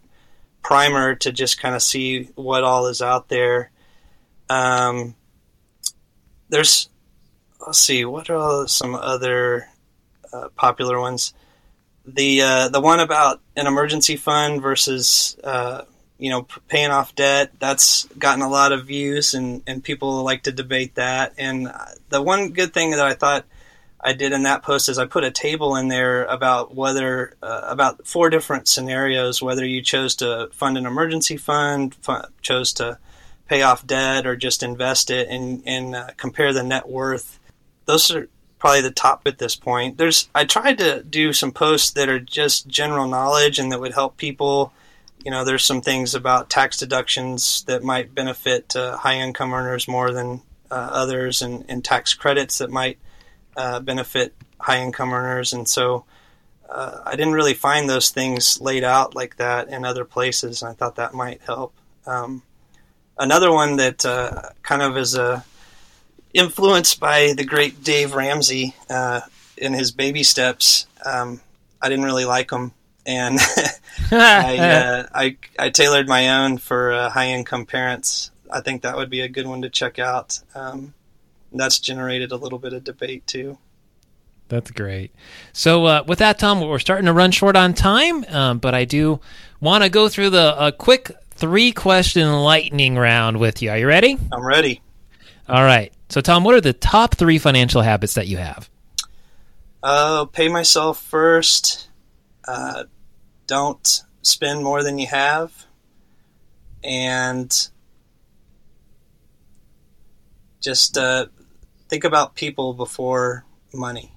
primer 0.63 1.15
to 1.15 1.34
just 1.34 1.60
kind 1.60 1.76
of 1.76 1.82
see 1.82 2.30
what 2.36 2.63
all 2.63 2.88
is 2.88 3.02
out 3.02 3.28
there. 3.28 3.72
Um, 4.50 5.15
there's, 6.48 6.88
let's 7.60 7.80
see, 7.80 8.06
what 8.06 8.30
are 8.30 8.70
some 8.70 8.96
other 8.96 9.68
uh, 10.32 10.48
popular 10.56 10.98
ones? 10.98 11.34
The 12.06 12.42
uh, 12.42 12.70
the 12.70 12.80
one 12.80 13.02
about 13.02 13.42
an 13.58 13.68
emergency 13.68 14.15
fund 14.15 14.62
versus 14.62 15.38
uh, 15.44 15.82
you 16.18 16.30
know 16.30 16.48
paying 16.70 16.89
off 16.89 17.13
debt 17.15 17.52
that's 17.60 18.06
gotten 18.18 18.42
a 18.42 18.50
lot 18.50 18.72
of 18.72 18.88
views 18.88 19.34
and 19.34 19.62
and 19.68 19.84
people 19.84 20.24
like 20.24 20.44
to 20.44 20.54
debate 20.54 20.96
that. 20.96 21.34
And 21.38 21.68
uh, 21.68 21.86
the 22.08 22.22
one 22.22 22.52
good 22.52 22.74
thing 22.74 22.92
that 22.92 23.06
I 23.06 23.13
thought 23.13 23.46
I 24.02 24.14
did 24.14 24.32
in 24.32 24.44
that 24.44 24.64
post 24.64 24.88
is 24.88 24.98
I 24.98 25.06
put 25.06 25.24
a 25.24 25.32
table 25.32 25.76
in 25.76 25.90
there 25.90 26.24
about 26.26 26.74
whether 26.74 27.34
uh, 27.44 27.62
about 27.66 28.08
four 28.08 28.30
different 28.30 28.68
scenarios 28.68 29.42
whether 29.42 29.66
you 29.66 29.82
chose 29.82 30.16
to 30.18 30.50
fund 30.54 30.78
an 30.78 30.86
emergency 30.86 31.38
fund, 31.38 31.96
chose 32.42 32.74
to 32.74 32.98
pay 33.48 33.62
off 33.62 33.86
debt, 33.86 34.26
or 34.26 34.36
just 34.36 34.64
invest 34.64 35.10
it, 35.10 35.28
and 35.30 35.64
and 35.66 35.96
uh, 35.96 36.10
compare 36.18 36.54
the 36.54 36.64
net 36.64 36.88
worth. 36.88 37.40
Those 37.86 38.12
are 38.12 38.30
probably 38.60 38.82
the 38.82 38.92
top 38.92 39.24
at 39.26 39.40
this 39.40 39.56
point. 39.56 39.98
There's 39.98 40.30
I 40.36 40.46
tried 40.46 40.78
to 40.78 41.04
do 41.04 41.34
some 41.34 41.52
posts 41.52 41.92
that 41.92 42.10
are 42.10 42.20
just 42.20 42.68
general 42.68 43.08
knowledge 43.08 43.58
and 43.58 43.72
that 43.72 43.80
would 43.80 43.94
help 43.94 44.18
people. 44.18 44.72
You 45.26 45.32
know, 45.32 45.44
there's 45.44 45.66
some 45.66 45.82
things 45.82 46.16
about 46.16 46.50
tax 46.50 46.78
deductions 46.78 47.64
that 47.64 47.84
might 47.84 48.16
benefit 48.16 48.76
uh, 48.76 48.98
high 48.98 49.16
income 49.16 49.54
earners 49.54 49.88
more 49.88 50.12
than 50.12 50.42
uh, 50.72 50.90
others, 50.92 51.42
and, 51.42 51.66
and 51.68 51.84
tax 51.84 52.14
credits 52.14 52.60
that 52.60 52.70
might 52.70 52.98
uh, 53.60 53.80
benefit 53.82 54.34
high 54.58 54.82
income 54.82 55.12
earners, 55.13 55.52
and 55.52 55.67
so 55.67 56.06
uh, 56.69 57.02
I 57.06 57.12
didn't 57.17 57.34
really 57.34 57.54
find 57.54 57.89
those 57.89 58.10
things 58.10 58.62
laid 58.62 58.86
out 58.86 59.15
like 59.15 59.36
that 59.36 59.67
in 59.67 59.84
other 59.84 60.06
places. 60.06 60.62
And 60.62 60.72
I 60.72 60.74
thought 60.74 60.95
that 60.95 61.13
might 61.13 61.41
help. 61.41 61.74
Um, 62.06 62.41
another 63.17 63.52
one 63.52 63.76
that 63.76 64.06
uh, 64.06 64.43
kind 64.63 64.82
of 64.82 64.98
is 64.98 65.17
uh, 65.17 65.41
influenced 66.34 67.02
by 67.02 67.34
the 67.36 67.43
great 67.43 67.84
Dave 67.84 68.13
Ramsey 68.13 68.76
uh, 68.89 69.22
in 69.58 69.74
his 69.74 69.91
baby 69.91 70.24
steps. 70.24 70.88
Um, 71.06 71.41
I 71.82 71.89
didn't 71.89 72.06
really 72.06 72.26
like 72.26 72.52
them, 72.52 72.72
and 73.06 73.39
I, 74.12 74.58
uh, 74.60 75.08
I, 75.13 75.38
I 75.58 75.69
tailored 75.69 76.08
my 76.08 76.45
own 76.45 76.60
for 76.60 77.10
high 77.10 77.30
income 77.30 77.65
parents. 77.65 78.32
I 78.50 78.62
think 78.62 78.84
that 78.84 78.95
would 78.95 79.10
be 79.10 79.19
a 79.19 79.28
good 79.28 79.48
one 79.48 79.63
to 79.63 79.69
check 79.69 80.00
out. 80.00 80.39
Um, 80.56 80.93
that's 81.52 81.80
generated 81.80 82.32
a 82.32 82.36
little 82.36 82.60
bit 82.60 82.74
of 82.74 82.84
debate 82.84 83.26
too. 83.28 83.58
That's 84.50 84.72
great. 84.72 85.14
So 85.54 85.86
uh, 85.86 86.04
with 86.08 86.20
that, 86.20 86.40
Tom, 86.40 86.62
we're 86.62 86.80
starting 86.80 87.06
to 87.06 87.14
run 87.14 87.32
short 87.32 87.56
on 87.56 87.74
time, 87.74 88.26
um, 88.30 88.58
but 88.58 88.74
I 88.74 88.84
do 88.86 89.20
want 89.62 89.84
to 89.84 89.90
go 89.90 90.10
through 90.10 90.32
the 90.32 90.56
a 90.58 90.72
quick 90.72 91.12
three 91.32 91.72
question 91.72 92.32
lightning 92.42 92.98
round 92.98 93.40
with 93.40 93.62
you. 93.62 93.70
Are 93.70 93.78
you 93.78 93.88
ready? 93.88 94.18
I'm 94.32 94.46
ready. 94.46 94.82
All 95.48 95.64
right. 95.64 95.94
So 96.10 96.20
Tom, 96.22 96.44
what 96.44 96.56
are 96.56 96.62
the 96.62 96.74
top 96.74 97.16
three 97.16 97.38
financial 97.38 97.82
habits 97.82 98.16
that 98.16 98.28
you 98.28 98.38
have? 98.38 98.70
Uh, 99.82 100.26
pay 100.26 100.50
myself 100.50 101.02
first. 101.02 101.88
Uh, 102.48 102.86
don't 103.46 104.02
spend 104.24 104.64
more 104.64 104.84
than 104.84 104.98
you 104.98 105.08
have, 105.08 105.66
and 106.84 107.70
just 110.62 110.98
uh, 110.98 111.28
think 111.89 112.04
about 112.04 112.36
people 112.36 112.73
before 112.73 113.43
money. 113.73 114.13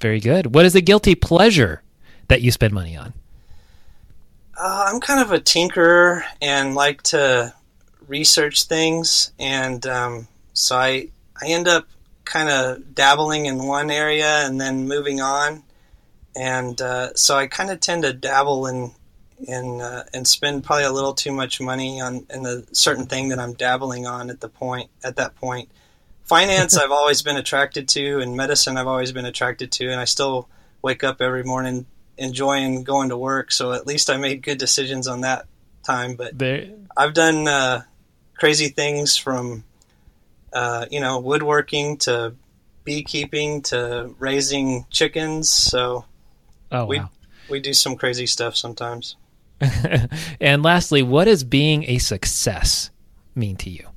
Very 0.00 0.20
good. 0.20 0.54
What 0.54 0.64
is 0.64 0.74
a 0.74 0.80
guilty 0.80 1.14
pleasure 1.14 1.82
that 2.28 2.40
you 2.40 2.50
spend 2.50 2.72
money 2.72 2.96
on? 2.96 3.12
Uh, 4.56 4.86
I'm 4.88 5.00
kind 5.00 5.20
of 5.20 5.32
a 5.32 5.38
tinkerer 5.38 6.22
and 6.42 6.74
like 6.74 7.02
to 7.02 7.54
research 8.06 8.64
things, 8.64 9.32
and 9.38 9.86
um, 9.86 10.28
so 10.52 10.76
I 10.76 11.08
I 11.40 11.48
end 11.48 11.68
up 11.68 11.86
kind 12.24 12.48
of 12.48 12.94
dabbling 12.94 13.46
in 13.46 13.66
one 13.66 13.90
area 13.90 14.46
and 14.46 14.60
then 14.60 14.88
moving 14.88 15.20
on, 15.20 15.62
and 16.34 16.80
uh, 16.80 17.14
so 17.14 17.36
I 17.36 17.46
kind 17.46 17.70
of 17.70 17.80
tend 17.80 18.02
to 18.02 18.12
dabble 18.12 18.66
in 18.66 18.90
in 19.46 19.80
uh, 19.80 20.04
and 20.12 20.26
spend 20.26 20.64
probably 20.64 20.84
a 20.84 20.92
little 20.92 21.14
too 21.14 21.32
much 21.32 21.60
money 21.60 22.00
on 22.00 22.26
in 22.30 22.44
a 22.44 22.62
certain 22.74 23.06
thing 23.06 23.28
that 23.28 23.38
I'm 23.38 23.52
dabbling 23.52 24.06
on 24.06 24.30
at 24.30 24.40
the 24.40 24.48
point 24.48 24.90
at 25.04 25.16
that 25.16 25.36
point. 25.36 25.70
Finance 26.28 26.76
I've 26.76 26.90
always 26.90 27.22
been 27.22 27.36
attracted 27.36 27.88
to, 27.88 28.20
and 28.20 28.36
medicine 28.36 28.76
I've 28.76 28.86
always 28.86 29.12
been 29.12 29.24
attracted 29.24 29.72
to, 29.72 29.90
and 29.90 29.98
I 29.98 30.04
still 30.04 30.48
wake 30.82 31.02
up 31.02 31.22
every 31.22 31.42
morning 31.42 31.86
enjoying 32.18 32.84
going 32.84 33.08
to 33.08 33.16
work. 33.16 33.50
So 33.50 33.72
at 33.72 33.86
least 33.86 34.10
I 34.10 34.18
made 34.18 34.42
good 34.42 34.58
decisions 34.58 35.06
on 35.06 35.22
that 35.22 35.46
time. 35.84 36.16
But 36.16 36.38
there. 36.38 36.68
I've 36.96 37.14
done 37.14 37.48
uh, 37.48 37.82
crazy 38.34 38.68
things 38.68 39.16
from 39.16 39.64
uh, 40.52 40.86
you 40.90 41.00
know 41.00 41.18
woodworking 41.20 41.96
to 41.98 42.34
beekeeping 42.84 43.62
to 43.62 44.14
raising 44.18 44.84
chickens. 44.90 45.48
So 45.48 46.04
oh, 46.70 46.84
we 46.84 46.98
wow. 46.98 47.10
we 47.48 47.60
do 47.60 47.72
some 47.72 47.96
crazy 47.96 48.26
stuff 48.26 48.54
sometimes. 48.54 49.16
and 50.40 50.62
lastly, 50.62 51.02
what 51.02 51.24
does 51.24 51.42
being 51.42 51.84
a 51.84 51.98
success 51.98 52.90
mean 53.34 53.56
to 53.56 53.70
you? 53.70 53.88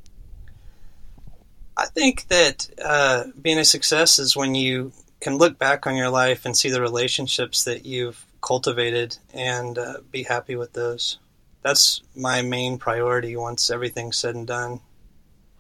I 1.82 1.88
think 1.88 2.28
that 2.28 2.70
uh, 2.84 3.24
being 3.42 3.58
a 3.58 3.66
success 3.66 4.20
is 4.20 4.38
when 4.38 4.54
you 4.54 4.92
can 5.20 5.38
look 5.38 5.58
back 5.58 5.88
on 5.88 5.96
your 5.96 6.10
life 6.10 6.46
and 6.46 6.56
see 6.56 6.70
the 6.70 6.80
relationships 6.80 7.64
that 7.64 7.88
you've 7.88 8.24
cultivated 8.42 9.18
and 9.34 9.80
uh, 9.80 9.98
be 10.12 10.22
happy 10.22 10.56
with 10.56 10.74
those. 10.74 11.18
That's 11.64 12.02
my 12.16 12.44
main 12.44 12.78
priority 12.78 13.36
once 13.36 13.72
everything's 13.72 14.18
said 14.18 14.36
and 14.36 14.46
done. 14.46 14.82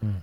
Mm. 0.05 0.21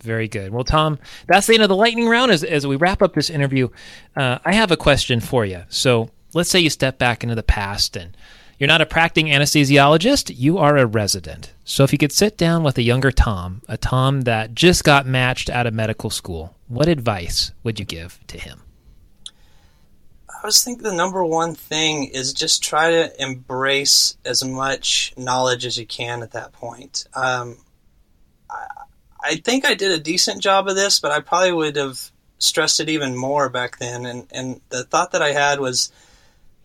Very 0.00 0.28
good. 0.28 0.50
Well, 0.50 0.64
Tom, 0.64 0.98
that's 1.26 1.46
the 1.46 1.54
end 1.54 1.62
of 1.62 1.68
the 1.68 1.76
lightning 1.76 2.08
round. 2.08 2.32
As, 2.32 2.42
as 2.42 2.66
we 2.66 2.76
wrap 2.76 3.02
up 3.02 3.14
this 3.14 3.28
interview, 3.28 3.68
uh, 4.16 4.38
I 4.46 4.54
have 4.54 4.70
a 4.70 4.78
question 4.78 5.20
for 5.20 5.44
you. 5.44 5.64
So 5.68 6.10
let's 6.32 6.48
say 6.48 6.60
you 6.60 6.70
step 6.70 6.98
back 6.98 7.22
into 7.22 7.34
the 7.34 7.42
past 7.42 7.96
and 7.96 8.16
you're 8.58 8.68
not 8.68 8.80
a 8.80 8.86
practicing 8.86 9.26
anesthesiologist, 9.28 10.32
you 10.36 10.58
are 10.58 10.76
a 10.76 10.86
resident. 10.86 11.52
So 11.64 11.84
if 11.84 11.92
you 11.92 11.98
could 11.98 12.12
sit 12.12 12.36
down 12.36 12.62
with 12.62 12.78
a 12.78 12.82
younger 12.82 13.10
Tom, 13.10 13.62
a 13.68 13.76
Tom 13.76 14.22
that 14.22 14.54
just 14.54 14.84
got 14.84 15.06
matched 15.06 15.50
out 15.50 15.66
of 15.66 15.74
medical 15.74 16.10
school, 16.10 16.56
what 16.68 16.88
advice 16.88 17.52
would 17.62 17.78
you 17.78 17.84
give 17.84 18.20
to 18.28 18.38
him? 18.38 18.62
I 20.28 20.46
was 20.46 20.62
thinking 20.62 20.84
the 20.84 20.92
number 20.92 21.24
one 21.24 21.54
thing 21.54 22.04
is 22.04 22.34
just 22.34 22.62
try 22.62 22.90
to 22.90 23.22
embrace 23.22 24.18
as 24.26 24.44
much 24.44 25.14
knowledge 25.16 25.64
as 25.64 25.78
you 25.78 25.86
can 25.86 26.22
at 26.22 26.32
that 26.32 26.52
point. 26.52 27.06
Um, 27.14 27.56
I, 28.50 28.66
I 29.22 29.36
think 29.36 29.64
I 29.64 29.72
did 29.72 29.92
a 29.92 30.02
decent 30.02 30.42
job 30.42 30.68
of 30.68 30.76
this, 30.76 31.00
but 31.00 31.12
I 31.12 31.20
probably 31.20 31.52
would 31.52 31.76
have 31.76 32.10
stressed 32.38 32.78
it 32.80 32.90
even 32.90 33.16
more 33.16 33.48
back 33.48 33.78
then. 33.78 34.04
And, 34.04 34.26
and 34.32 34.60
the 34.68 34.84
thought 34.84 35.12
that 35.12 35.22
I 35.22 35.32
had 35.32 35.60
was 35.60 35.90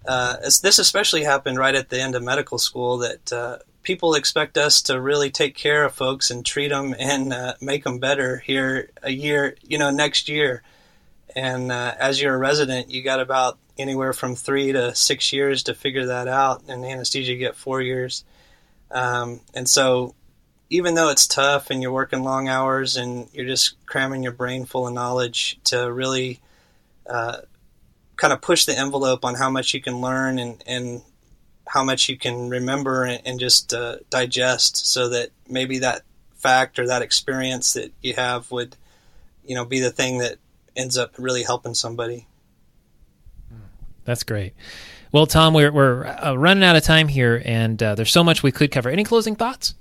uh, 0.07 0.37
this 0.37 0.79
especially 0.79 1.23
happened 1.23 1.57
right 1.57 1.75
at 1.75 1.89
the 1.89 2.01
end 2.01 2.15
of 2.15 2.23
medical 2.23 2.57
school 2.57 2.97
that 2.99 3.33
uh, 3.33 3.57
people 3.83 4.13
expect 4.13 4.57
us 4.57 4.81
to 4.83 4.99
really 4.99 5.29
take 5.29 5.55
care 5.55 5.83
of 5.83 5.93
folks 5.93 6.31
and 6.31 6.45
treat 6.45 6.69
them 6.69 6.95
and 6.97 7.33
uh, 7.33 7.53
make 7.61 7.83
them 7.83 7.99
better 7.99 8.37
here 8.37 8.89
a 9.03 9.11
year, 9.11 9.55
you 9.63 9.77
know, 9.77 9.89
next 9.89 10.29
year. 10.29 10.61
And 11.35 11.71
uh, 11.71 11.95
as 11.99 12.21
you're 12.21 12.33
a 12.33 12.37
resident, 12.37 12.89
you 12.89 13.03
got 13.03 13.19
about 13.19 13.57
anywhere 13.77 14.13
from 14.13 14.35
three 14.35 14.71
to 14.73 14.93
six 14.95 15.31
years 15.31 15.63
to 15.63 15.73
figure 15.73 16.07
that 16.07 16.27
out. 16.27 16.63
And 16.67 16.83
anesthesia, 16.83 17.33
you 17.33 17.39
get 17.39 17.55
four 17.55 17.81
years. 17.81 18.23
Um, 18.91 19.41
and 19.53 19.69
so, 19.69 20.15
even 20.71 20.93
though 20.93 21.09
it's 21.09 21.25
tough 21.25 21.71
and 21.71 21.81
you're 21.81 21.91
working 21.91 22.23
long 22.23 22.47
hours 22.47 22.95
and 22.95 23.27
you're 23.33 23.45
just 23.45 23.83
cramming 23.87 24.21
your 24.21 24.31
brain 24.31 24.65
full 24.65 24.87
of 24.87 24.93
knowledge 24.93 25.59
to 25.63 25.91
really 25.91 26.39
uh, 27.09 27.37
kind 28.19 28.33
of 28.33 28.41
push 28.41 28.65
the 28.65 28.77
envelope 28.77 29.23
on 29.23 29.35
how 29.35 29.49
much 29.49 29.73
you 29.73 29.81
can 29.81 30.01
learn 30.01 30.37
and, 30.37 30.61
and 30.67 31.01
how 31.65 31.83
much 31.83 32.09
you 32.09 32.17
can 32.17 32.49
remember 32.49 33.05
and, 33.05 33.21
and 33.25 33.39
just 33.39 33.73
uh, 33.73 33.97
digest 34.09 34.85
so 34.85 35.09
that 35.09 35.29
maybe 35.47 35.79
that 35.79 36.01
fact 36.35 36.79
or 36.79 36.87
that 36.87 37.01
experience 37.01 37.73
that 37.73 37.91
you 38.01 38.13
have 38.13 38.51
would 38.51 38.75
you 39.45 39.55
know 39.55 39.65
be 39.65 39.79
the 39.79 39.91
thing 39.91 40.19
that 40.19 40.37
ends 40.75 40.97
up 40.97 41.13
really 41.17 41.43
helping 41.43 41.73
somebody. 41.73 42.27
That's 44.05 44.23
great. 44.23 44.53
Well 45.11 45.25
tom 45.25 45.53
we're, 45.53 45.71
we're 45.71 46.05
uh, 46.05 46.33
running 46.35 46.63
out 46.63 46.75
of 46.75 46.83
time 46.83 47.07
here 47.07 47.41
and 47.45 47.81
uh, 47.81 47.95
there's 47.95 48.11
so 48.11 48.23
much 48.23 48.43
we 48.43 48.51
could 48.51 48.71
cover. 48.71 48.89
Any 48.89 49.03
closing 49.03 49.35
thoughts? 49.35 49.75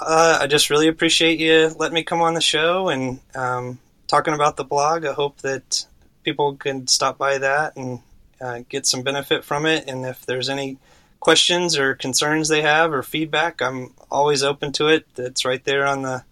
Uh, 0.00 0.38
i 0.40 0.46
just 0.48 0.68
really 0.68 0.88
appreciate 0.88 1.38
you 1.38 1.70
letting 1.78 1.94
me 1.94 2.02
come 2.02 2.20
on 2.20 2.34
the 2.34 2.40
show 2.40 2.88
and 2.88 3.20
um, 3.36 3.78
talking 4.08 4.34
about 4.34 4.56
the 4.56 4.64
blog. 4.64 5.04
I 5.04 5.12
hope 5.12 5.38
that 5.42 5.86
people 6.22 6.56
can 6.56 6.86
stop 6.86 7.18
by 7.18 7.38
that 7.38 7.76
and 7.76 8.00
uh, 8.40 8.60
get 8.68 8.86
some 8.86 9.02
benefit 9.02 9.44
from 9.44 9.66
it. 9.66 9.88
And 9.88 10.04
if 10.04 10.24
there's 10.26 10.48
any 10.48 10.78
questions 11.20 11.78
or 11.78 11.94
concerns 11.94 12.48
they 12.48 12.62
have 12.62 12.92
or 12.92 13.02
feedback, 13.02 13.62
I'm 13.62 13.94
always 14.10 14.42
open 14.42 14.72
to 14.72 14.88
it. 14.88 15.06
That's 15.14 15.44
right 15.44 15.64
there 15.64 15.86
on 15.86 16.02
the 16.02 16.24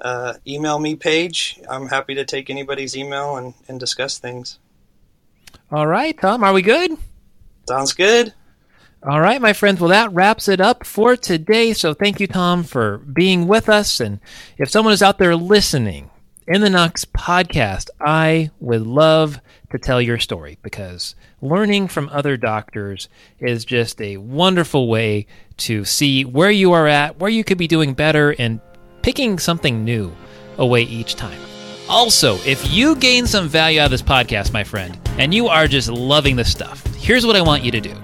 uh, 0.00 0.34
email 0.46 0.78
me 0.78 0.96
page. 0.96 1.60
I'm 1.68 1.86
happy 1.86 2.14
to 2.16 2.24
take 2.24 2.50
anybody's 2.50 2.96
email 2.96 3.36
and, 3.36 3.54
and 3.68 3.80
discuss 3.80 4.18
things. 4.18 4.58
All 5.70 5.86
right, 5.86 6.18
Tom, 6.20 6.44
are 6.44 6.52
we 6.52 6.62
good? 6.62 6.92
Sounds 7.68 7.92
good. 7.92 8.34
All 9.02 9.20
right, 9.20 9.40
my 9.40 9.52
friends. 9.52 9.80
Well, 9.80 9.90
that 9.90 10.12
wraps 10.12 10.48
it 10.48 10.60
up 10.60 10.84
for 10.84 11.16
today. 11.16 11.72
So 11.72 11.94
thank 11.94 12.18
you, 12.18 12.26
Tom, 12.26 12.64
for 12.64 12.98
being 12.98 13.46
with 13.46 13.68
us. 13.68 14.00
And 14.00 14.18
if 14.58 14.68
someone 14.68 14.92
is 14.92 15.02
out 15.02 15.18
there 15.18 15.36
listening 15.36 16.10
in 16.48 16.60
the 16.60 16.70
Knox 16.70 17.04
podcast, 17.04 17.90
I 18.00 18.50
would 18.60 18.86
love 18.86 19.40
to 19.70 19.78
tell 19.78 20.00
your 20.00 20.18
story 20.18 20.58
because 20.62 21.16
learning 21.42 21.88
from 21.88 22.08
other 22.10 22.36
doctors 22.36 23.08
is 23.40 23.64
just 23.64 24.00
a 24.00 24.16
wonderful 24.18 24.88
way 24.88 25.26
to 25.56 25.84
see 25.84 26.24
where 26.24 26.50
you 26.50 26.72
are 26.72 26.86
at, 26.86 27.18
where 27.18 27.30
you 27.30 27.42
could 27.42 27.58
be 27.58 27.66
doing 27.66 27.94
better, 27.94 28.30
and 28.38 28.60
picking 29.02 29.38
something 29.38 29.84
new 29.84 30.14
away 30.58 30.82
each 30.82 31.16
time. 31.16 31.40
Also, 31.88 32.36
if 32.46 32.72
you 32.72 32.94
gain 32.96 33.26
some 33.26 33.48
value 33.48 33.80
out 33.80 33.86
of 33.86 33.90
this 33.90 34.02
podcast, 34.02 34.52
my 34.52 34.62
friend, 34.62 34.98
and 35.18 35.34
you 35.34 35.48
are 35.48 35.66
just 35.66 35.88
loving 35.88 36.36
this 36.36 36.50
stuff, 36.50 36.84
here's 36.96 37.26
what 37.26 37.36
I 37.36 37.40
want 37.40 37.64
you 37.64 37.72
to 37.72 37.80
do 37.80 37.94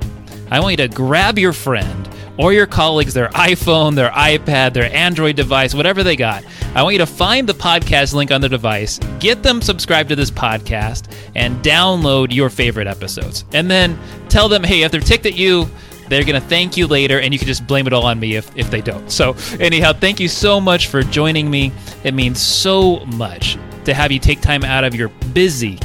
I 0.51 0.59
want 0.59 0.73
you 0.73 0.89
to 0.89 0.89
grab 0.89 1.39
your 1.39 1.53
friend 1.53 2.02
or 2.39 2.53
your 2.53 2.67
colleagues 2.67 3.15
their 3.15 3.29
iPhone, 3.29 3.95
their 3.95 4.11
iPad, 4.11 4.73
their 4.73 4.95
Android 4.95 5.37
device, 5.37 5.75
whatever 5.75 6.03
they 6.03 6.17
got. 6.17 6.45
I 6.75 6.83
want 6.83 6.95
you 6.95 6.99
to 6.99 7.07
find 7.07 7.49
the 7.49 7.55
podcast 7.55 8.15
link 8.15 8.31
on 8.31 8.41
their 8.41 8.51
device, 8.51 8.99
get 9.21 9.43
them 9.43 9.61
subscribed 9.61 10.09
to 10.09 10.17
this 10.17 10.31
podcast, 10.31 11.13
and 11.35 11.63
download 11.63 12.33
your 12.33 12.51
favorite 12.51 12.87
episodes. 12.87 13.45
And 13.53 13.71
then 13.71 13.99
tell 14.29 14.49
them, 14.49 14.65
hey, 14.65 14.83
if 14.83 14.91
they're 14.91 15.01
ticked 15.01 15.27
at 15.27 15.35
you, 15.35 15.69
they're 16.09 16.25
going 16.25 16.41
to 16.41 16.47
thank 16.49 16.77
you 16.77 16.87
later, 16.87 17.21
and 17.21 17.33
you 17.33 17.39
can 17.39 17.49
just 17.49 17.67
blame 17.67 17.87
it 17.87 17.93
all 17.93 18.05
on 18.05 18.19
me 18.19 18.37
if, 18.37 18.55
if 18.57 18.71
they 18.71 18.81
don't. 18.81 19.11
So, 19.11 19.35
anyhow, 19.61 19.93
thank 19.93 20.21
you 20.21 20.29
so 20.29 20.61
much 20.61 20.89
for 20.89 21.03
joining 21.03 21.51
me. 21.51 21.73
It 22.05 22.13
means 22.13 22.41
so 22.41 23.05
much 23.07 23.57
to 23.85 23.95
have 23.95 24.13
you 24.13 24.19
take 24.19 24.41
time 24.41 24.65
out 24.65 24.85
of 24.85 24.95
your 24.95 25.09
busy, 25.33 25.79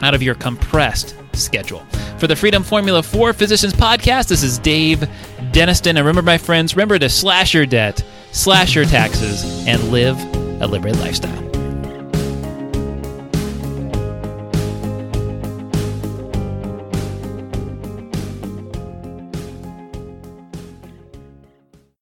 out 0.00 0.14
of 0.14 0.22
your 0.22 0.34
compressed 0.36 1.16
schedule. 1.36 1.84
For 2.18 2.26
the 2.26 2.36
Freedom 2.36 2.62
Formula 2.62 3.02
for 3.02 3.32
Physicians 3.32 3.72
podcast, 3.72 4.28
this 4.28 4.42
is 4.42 4.58
Dave 4.58 5.00
Denniston. 5.52 5.90
And 5.90 5.98
remember, 5.98 6.22
my 6.22 6.38
friends, 6.38 6.74
remember 6.74 6.98
to 6.98 7.08
slash 7.08 7.54
your 7.54 7.66
debt, 7.66 8.04
slash 8.32 8.74
your 8.74 8.84
taxes, 8.84 9.66
and 9.66 9.90
live 9.90 10.18
a 10.60 10.66
liberated 10.66 11.00
lifestyle. 11.00 11.43